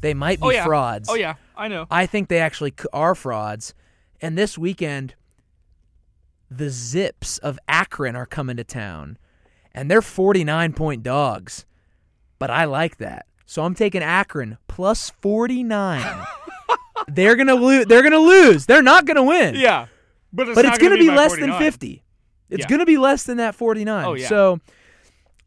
[0.00, 0.64] They might be Oh, yeah.
[0.64, 1.08] frauds.
[1.10, 1.34] Oh, yeah.
[1.56, 1.86] I know.
[1.90, 3.74] I think they actually are frauds.
[4.22, 5.14] And this weekend,
[6.50, 9.18] the Zips of Akron are coming to town,
[9.72, 11.64] and they're 49 point dogs.
[12.38, 13.26] But I like that.
[13.46, 16.26] So I'm taking Akron plus 49.
[17.08, 17.86] they're gonna lose.
[17.86, 18.66] They're gonna lose.
[18.66, 19.54] They're not gonna win.
[19.54, 19.86] Yeah.
[20.32, 21.50] But it's but it's gonna, gonna be, by less 49.
[21.50, 22.04] than 50.
[22.50, 22.66] It's Yeah.
[22.68, 24.04] gonna be less than that 49.
[24.04, 24.28] Oh, yeah.
[24.28, 24.60] So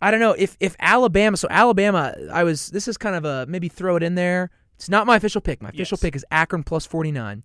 [0.02, 1.38] I don't know if if Alabama.
[1.38, 2.68] So Alabama, I was.
[2.68, 4.52] This is kind of a maybe throw it in there.
[4.76, 5.62] It's not my official pick.
[5.62, 6.02] My official Yes.
[6.02, 7.44] pick is Akron plus 49.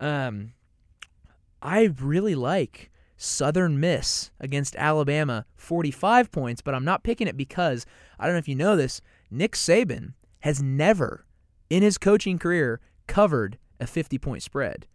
[0.00, 0.52] Um,
[1.62, 7.86] I really like Southern Miss against Alabama, 45 points, but I'm not picking it because
[8.18, 9.00] I don't know if you know this.
[9.30, 11.24] Nick Saban has never,
[11.70, 14.86] in his coaching career, covered a 50 point spread.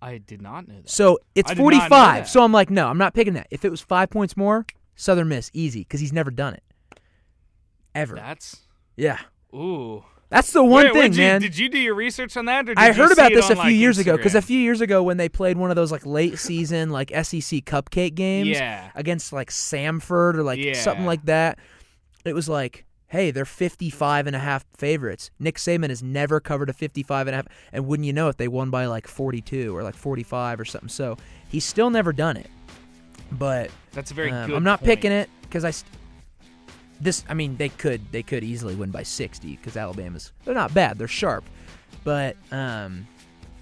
[0.00, 0.90] I did not know that.
[0.90, 2.28] So it's I did not know 45.
[2.28, 3.46] So I'm like, no, I'm not picking that.
[3.50, 6.62] If it was five points more, Southern Miss, easy, because he's never done it.
[7.94, 8.14] Ever.
[8.14, 8.60] That's
[8.96, 9.18] yeah.
[9.54, 10.04] ooh.
[10.28, 11.40] That's the one Wait, thing, you- man.
[11.40, 12.64] Did you do your research on that?
[12.64, 14.80] Or did I heard about this a few like, years ago because a few years
[14.80, 18.90] ago when they played one of those like late season like SEC cupcake games Yeah.
[18.96, 21.58] against like Samford or like something like that,
[22.24, 25.30] it was like, hey, they're 55 and a half favorites.
[25.38, 28.36] Nick Saban has never covered a 55 and a half, and wouldn't you know it,
[28.36, 30.88] they won by like 42 or like 45 or something.
[30.88, 31.16] So
[31.48, 32.50] he's still never done it.
[33.30, 34.88] But That's a very um, good I'm not point.
[34.88, 35.72] picking it because I.
[37.00, 40.72] This, I mean, they could they could easily win by 60 because Alabama's they're not
[40.72, 41.44] bad, they're sharp,
[42.04, 43.06] but um,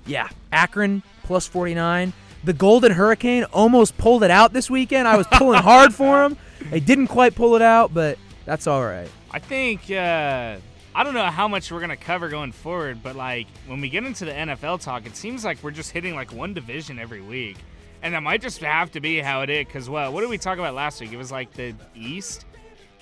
[0.07, 2.13] yeah, Akron plus 49.
[2.45, 5.09] The Golden Hurricane almost pulled it out this weekend.
[5.09, 6.37] I was pulling hard for them.
[6.71, 9.09] They didn't quite pull it out, but that's all right.
[9.31, 10.57] I think uh,
[10.95, 14.05] I don't know how much we're gonna cover going forward, but like when we get
[14.05, 17.57] into the NFL talk, it seems like we're just hitting like one division every week,
[18.03, 19.67] and that might just have to be how it is.
[19.73, 21.13] Cause well, what did we talk about last week?
[21.13, 22.45] It was like the East,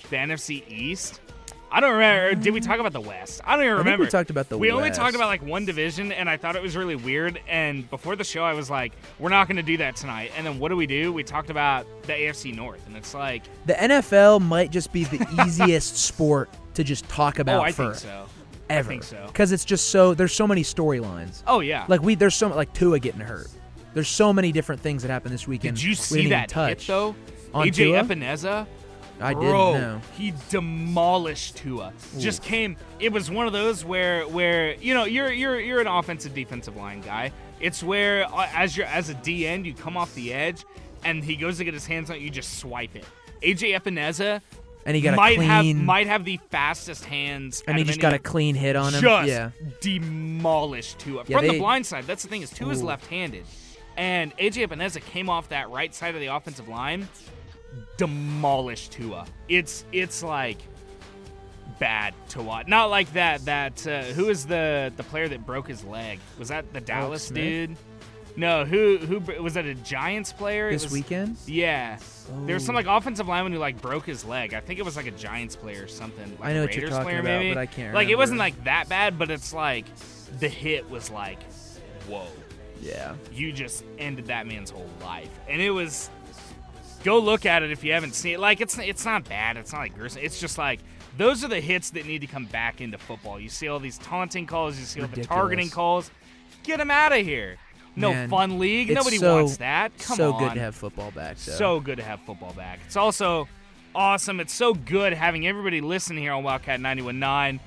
[0.09, 1.19] the NFC East.
[1.73, 2.35] I don't remember.
[2.35, 3.41] Did we talk about the West?
[3.43, 4.11] I don't even think we remember.
[4.11, 6.77] talked about the We only talked about like one division, and I thought it was
[6.77, 7.41] really weird.
[7.47, 10.45] And before the show, I was like, "We're not going to do that tonight." And
[10.45, 11.11] then what do we do?
[11.11, 15.25] We talked about the AFC North, and it's like, The NFL might just be the
[15.47, 18.25] easiest sport to just talk oh, about oh, I for think so.
[18.69, 18.87] ever.
[18.87, 19.23] I think so.
[19.25, 21.41] Because it's just so there's so many storylines.
[21.47, 21.85] Oh yeah.
[21.87, 23.47] Like we there's so like Tua getting hurt.
[23.95, 25.77] There's so many different things that happened this weekend.
[25.77, 26.81] Did you see that touch.
[26.81, 27.15] hit though?
[27.53, 28.03] On AJ Tua?
[28.03, 28.67] Epenesa.
[29.23, 30.01] I didn't Bro, know.
[30.17, 31.93] he demolished Tua.
[32.19, 32.75] Just came.
[32.99, 36.75] It was one of those where where you know you're you're you're an offensive defensive
[36.75, 37.31] line guy.
[37.59, 40.65] It's where uh, as you're as a D end you come off the edge,
[41.05, 43.05] and he goes to get his hands on it, you just swipe it.
[43.41, 44.41] AJ Epenesa
[44.85, 47.63] And he got a might have clean- might have the fastest hands.
[47.67, 49.01] And he just got a clean hit on him.
[49.01, 49.49] Just Yeah.
[49.81, 52.05] demolished Tua Yeah, from they- the blind side.
[52.05, 52.85] That's the thing is Tua's Ooh.
[52.85, 53.43] left-handed,
[53.97, 57.07] and AJ Epenesa came off that right side of the offensive line,
[57.97, 59.25] demolished Tua.
[59.49, 60.57] It's it's like
[61.79, 62.67] bad to watch.
[62.67, 63.45] Not like that.
[63.45, 66.19] That uh, who is the the player that broke his leg?
[66.39, 67.75] Was that the Dallas dude?
[68.35, 69.65] No, who who was that?
[69.65, 71.37] A Giants player It This was- weekend?
[71.45, 71.99] Yeah,
[72.45, 72.79] there was some Oh.
[72.79, 74.53] like offensive lineman who like broke his leg.
[74.55, 76.35] I think it was like a Giants player or something.
[76.39, 77.53] Like I know a what you're talking player, about, maybe.
[77.53, 79.85] but I can't Like it wasn't like that bad, but it's like
[80.39, 81.43] the hit was like,
[82.07, 82.25] whoa.
[82.81, 83.13] Yeah.
[83.31, 86.09] You just ended that man's whole life, and it was.
[87.03, 88.39] Go look at it if you haven't seen it.
[88.39, 89.57] Like it's it's not bad.
[89.57, 90.21] It's not like gruesome.
[90.23, 90.79] It's just like
[91.17, 93.39] those are the hits that need to come back into football.
[93.39, 94.79] You see all these taunting calls.
[94.79, 96.09] You see all the targeting calls.
[96.63, 97.57] Get them out of here.
[97.95, 98.89] No Man, fun league.
[98.91, 99.97] Nobody so- wants that.
[99.99, 100.39] Come so on.
[100.43, 101.37] good to have football back.
[101.37, 101.51] though.
[101.53, 102.79] So good to have football back.
[102.85, 103.47] It's also
[103.93, 104.39] awesome.
[104.39, 107.59] It's so good having everybody listen here on Wildcat 91.9.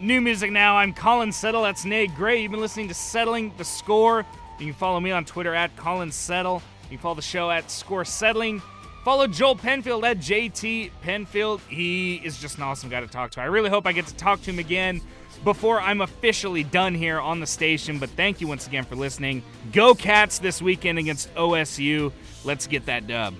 [0.00, 0.76] New music now.
[0.78, 1.62] I'm Colin Settle.
[1.62, 2.42] That's Nate Gray.
[2.42, 4.24] You've been listening to Settling the Score.
[4.58, 6.62] You can follow me on Twitter at Colin Settle.
[6.92, 8.60] You can follow the show at Score Settling.
[9.02, 11.62] Follow Joel Penfield at JT Penfield.
[11.66, 13.40] He is just an awesome guy to talk to.
[13.40, 15.00] I really hope I get to talk to him again
[15.42, 17.98] before I'm officially done here on the station.
[17.98, 19.42] But thank you once again for listening.
[19.72, 22.12] Go Cats this weekend against OSU.
[22.44, 23.36] Let's get that dub.